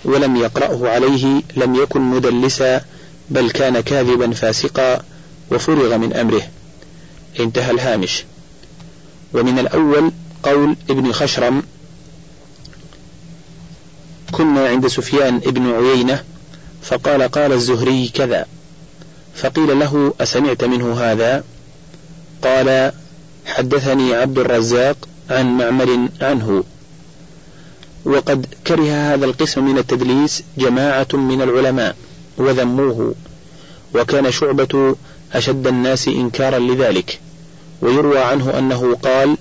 ولم 0.05 0.35
يقرأه 0.35 0.89
عليه 0.89 1.41
لم 1.55 1.75
يكن 1.75 2.01
مدلسا 2.01 2.81
بل 3.29 3.51
كان 3.51 3.79
كاذبا 3.79 4.31
فاسقا 4.31 5.03
وفرغ 5.51 5.97
من 5.97 6.13
أمره. 6.13 6.41
انتهى 7.39 7.71
الهامش. 7.71 8.23
ومن 9.33 9.59
الأول 9.59 10.11
قول 10.43 10.75
ابن 10.89 11.11
خشرم 11.11 11.63
كنا 14.31 14.67
عند 14.67 14.87
سفيان 14.87 15.35
ابن 15.35 15.71
عيينة 15.71 16.23
فقال 16.83 17.23
قال 17.23 17.51
الزهري 17.51 18.07
كذا 18.07 18.45
فقيل 19.35 19.79
له 19.79 20.13
أسمعت 20.21 20.63
منه 20.63 20.93
هذا؟ 20.93 21.43
قال 22.41 22.91
حدثني 23.45 24.13
عبد 24.13 24.39
الرزاق 24.39 24.97
عن 25.29 25.57
معمر 25.57 26.09
عنه. 26.21 26.63
وقد 28.05 28.45
كره 28.67 28.91
هذا 28.91 29.25
القسم 29.25 29.65
من 29.65 29.77
التدليس 29.77 30.43
جماعة 30.57 31.07
من 31.13 31.41
العلماء 31.41 31.95
وذموه 32.37 33.15
وكان 33.95 34.31
شعبة 34.31 34.95
أشد 35.33 35.67
الناس 35.67 36.07
إنكارا 36.07 36.59
لذلك. 36.59 37.19
ويروى 37.81 38.19
عنه 38.19 38.57
أنه 38.59 38.95
قال 38.95 39.37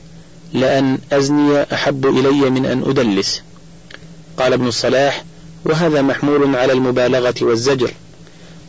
لأن 0.52 0.98
أزني 1.12 1.62
أحب 1.62 2.06
إلي 2.06 2.50
من 2.50 2.66
أن 2.66 2.82
أدلس. 2.82 3.42
قال 4.38 4.52
ابن 4.52 4.66
الصلاح 4.66 5.24
وهذا 5.64 6.02
محمول 6.02 6.56
على 6.56 6.72
المبالغة 6.72 7.34
والزجر. 7.40 7.92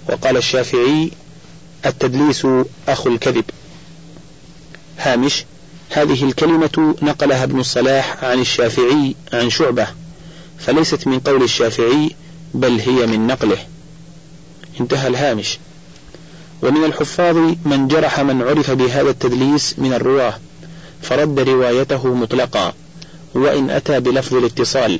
وقال 0.09 0.37
الشافعي 0.37 1.11
التدليس 1.85 2.47
أخو 2.87 3.09
الكذب. 3.09 3.43
هامش 4.97 5.45
هذه 5.89 6.23
الكلمة 6.23 6.95
نقلها 7.01 7.43
ابن 7.43 7.59
الصلاح 7.59 8.23
عن 8.23 8.39
الشافعي 8.39 9.15
عن 9.33 9.49
شعبة 9.49 9.87
فليست 10.59 11.07
من 11.07 11.19
قول 11.19 11.43
الشافعي 11.43 12.15
بل 12.53 12.79
هي 12.79 13.05
من 13.05 13.27
نقله. 13.27 13.57
انتهى 14.79 15.07
الهامش. 15.07 15.57
ومن 16.61 16.83
الحفاظ 16.83 17.37
من 17.65 17.87
جرح 17.87 18.19
من 18.19 18.41
عرف 18.41 18.71
بهذا 18.71 19.09
التدليس 19.09 19.75
من 19.77 19.93
الرواه 19.93 20.39
فرد 21.01 21.39
روايته 21.39 22.13
مطلقا 22.13 22.73
وإن 23.33 23.69
أتى 23.69 23.99
بلفظ 23.99 24.35
الاتصال 24.35 24.99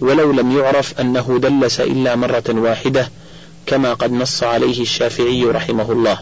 ولو 0.00 0.32
لم 0.32 0.58
يعرف 0.58 1.00
أنه 1.00 1.38
دلس 1.42 1.80
إلا 1.80 2.16
مرة 2.16 2.44
واحدة 2.48 3.10
كما 3.68 3.94
قد 3.94 4.12
نص 4.12 4.42
عليه 4.42 4.82
الشافعي 4.82 5.44
رحمه 5.44 5.92
الله. 5.92 6.18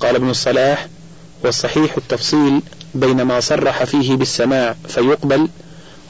قال 0.00 0.14
ابن 0.14 0.30
الصلاح 0.30 0.88
والصحيح 1.44 1.96
التفصيل 1.96 2.60
بين 2.94 3.22
ما 3.22 3.40
صرح 3.40 3.84
فيه 3.84 4.16
بالسماع 4.16 4.76
فيقبل 4.88 5.48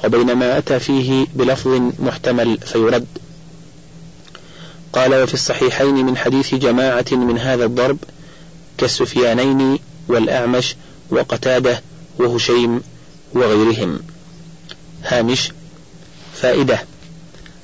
وبين 0.05 0.33
ما 0.33 0.59
أتى 0.59 0.79
فيه 0.79 1.27
بلفظ 1.35 1.81
محتمل 1.99 2.59
فيرد. 2.59 3.07
قال 4.93 5.15
وفي 5.23 5.35
الصحيحين 5.35 5.95
من 5.95 6.17
حديث 6.17 6.55
جماعة 6.55 7.07
من 7.13 7.39
هذا 7.39 7.65
الضرب 7.65 7.99
كالسفيانين 8.79 9.79
والأعمش 10.09 10.77
وقتادة 11.11 11.83
وهشيم 12.19 12.81
وغيرهم. 13.33 13.99
هامش 15.05 15.53
فائدة. 16.35 16.83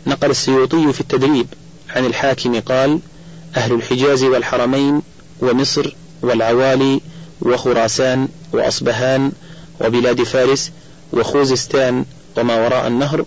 نقل 0.07 0.31
السيوطي 0.31 0.93
في 0.93 1.01
التدريب 1.01 1.47
عن 1.95 2.07
الحاكم 2.07 2.61
قال 2.61 2.99
أهل 3.57 3.73
الحجاز 3.73 4.25
والحرمين 4.25 5.03
ومصر 5.41 5.97
والعوالي 6.23 7.01
وخراسان 7.41 8.29
وأصبهان 8.53 9.33
وبلاد 9.81 10.23
فارس 10.23 10.71
وخوزستان 11.13 12.05
وما 12.37 12.57
وراء 12.67 12.87
النهر 12.87 13.25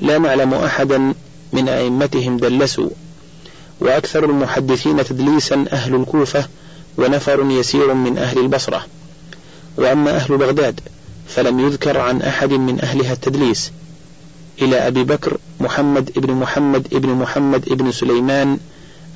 لا 0.00 0.18
نعلم 0.18 0.54
أحدا 0.54 1.14
من 1.52 1.68
أئمتهم 1.68 2.36
دلسوا. 2.36 2.90
وأكثر 3.80 4.24
المحدثين 4.24 5.04
تدليسا 5.04 5.64
أهل 5.72 5.94
الكوفة 5.94 6.48
ونفر 6.98 7.46
يسير 7.50 7.94
من 7.94 8.18
أهل 8.18 8.38
البصرة. 8.38 8.86
وأما 9.76 10.16
أهل 10.16 10.36
بغداد 10.36 10.80
فلم 11.28 11.60
يذكر 11.60 11.98
عن 11.98 12.22
أحد 12.22 12.52
من 12.52 12.80
أهلها 12.80 13.12
التدليس. 13.12 13.72
إلى 14.62 14.76
أبي 14.76 15.04
بكر 15.04 15.36
محمد 15.60 16.10
ابن 16.16 16.32
محمد 16.32 16.86
ابن 16.94 17.08
محمد 17.08 17.68
ابن 17.72 17.92
سليمان 17.92 18.58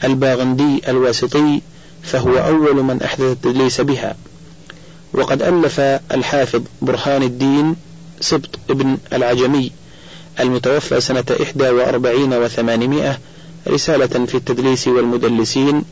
الباغندي 0.04 0.90
الواسطي 0.90 1.60
فهو 2.02 2.36
أول 2.38 2.82
من 2.82 3.02
أحدث 3.02 3.20
التدليس 3.20 3.80
بها. 3.80 4.16
وقد 5.12 5.42
ألف 5.42 5.80
الحافظ 5.80 6.62
برهان 6.82 7.22
الدين 7.22 7.76
سبط 8.20 8.58
ابن 8.70 8.98
العجمي 9.12 9.72
المتوفى 10.40 11.00
سنة 11.00 11.24
إحدى 11.42 11.68
وأربعين 11.68 12.34
وثمانمائة 12.34 13.18
رسالة 13.68 14.26
في 14.26 14.34
التدليس 14.34 14.88
والمدلسين 14.88 15.82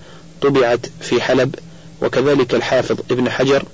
طبعت 0.42 0.86
في 1.00 1.20
حلب 1.22 1.54
وكذلك 2.02 2.54
الحافظ 2.54 2.96
ابن 3.10 3.30
حجر 3.30 3.64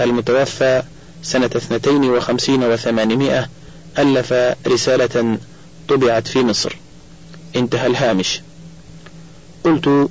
المتوفى 0.00 0.82
سنة 1.22 1.46
اثنتين 1.56 2.04
وخمسين 2.10 2.62
وثمانمائة 2.64 3.48
ألف 3.98 4.32
رسالة 4.66 5.38
طبعت 5.88 6.28
في 6.28 6.38
مصر. 6.38 6.76
انتهى 7.56 7.86
الهامش. 7.86 8.40
قلت 9.64 10.08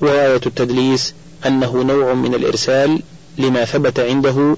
وآية 0.00 0.40
التدليس 0.46 1.14
أنه 1.46 1.82
نوع 1.82 2.14
من 2.14 2.34
الإرسال 2.34 3.02
لما 3.38 3.64
ثبت 3.64 4.00
عنده 4.00 4.56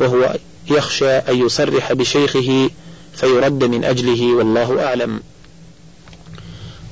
وهو 0.00 0.36
يخشى 0.70 1.10
أن 1.10 1.46
يصرح 1.46 1.92
بشيخه 1.92 2.70
فيرد 3.14 3.64
من 3.64 3.84
أجله 3.84 4.34
والله 4.34 4.86
أعلم. 4.86 5.20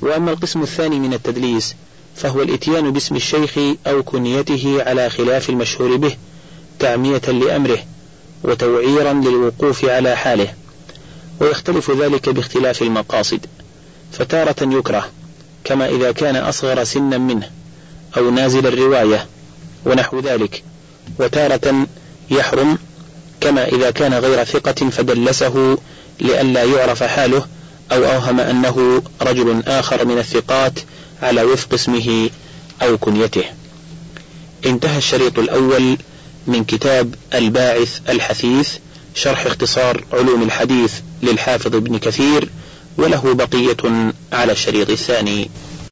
وأما 0.03 0.33
القسم 0.33 0.63
الثاني 0.63 0.99
من 0.99 1.15
التدليس 1.15 1.75
فهو 2.17 2.43
الإتيان 2.43 2.93
باسم 2.93 3.17
الشيخ 3.17 3.59
أو 3.87 4.03
كنيته 4.03 4.83
على 4.83 5.11
خلاف 5.11 5.51
المشهور 5.51 5.97
به 5.97 6.17
تعمية 6.79 7.19
لأمره 7.19 7.79
وتوعيرا 8.45 9.13
للوقوف 9.13 9.85
على 9.85 10.17
حاله. 10.17 10.55
ويختلف 11.41 11.91
ذلك 11.91 12.29
باختلاف 12.29 12.83
المقاصد. 12.83 13.47
فتارة 14.13 14.57
يكره 14.61 15.09
كما 15.65 15.89
إذا 15.89 16.13
كان 16.13 16.37
أصغر 16.37 16.85
سنا 16.85 17.19
منه 17.19 17.51
أو 18.17 18.31
نازل 18.31 18.67
الرواية 18.67 19.27
ونحو 19.85 20.21
ذلك. 20.21 20.63
وتارة 21.19 21.87
يحرم 22.31 22.79
كما 23.41 23.69
إذا 23.69 23.91
كان 23.91 24.15
غير 24.15 24.45
ثقة 24.45 24.91
فدلسه 24.91 25.79
لئلا 26.21 26.65
يعرف 26.65 27.03
حاله 27.03 27.47
أو 27.93 28.05
أوهم 28.05 28.41
أنه 28.41 29.03
رجل 29.23 29.63
آخر 29.67 30.05
من 30.05 30.19
الثقات 30.19 30.73
على 31.23 31.43
وفق 31.43 31.75
اسمه 31.75 32.31
أو 32.83 32.99
كنيته. 32.99 33.45
انتهى 34.67 34.99
الشريط 34.99 35.39
الأول 35.39 35.97
من 36.47 36.65
كتاب 36.65 37.15
الباعث 37.35 38.01
الحثيث 38.09 38.77
شرح 39.15 39.47
اختصار 39.47 40.05
علوم 40.13 40.43
الحديث 40.43 40.95
للحافظ 41.23 41.77
ابن 41.77 41.99
كثير 41.99 42.49
وله 42.97 43.35
بقية 43.35 43.77
على 44.33 44.53
الشريط 44.53 44.91
الثاني. 44.91 45.51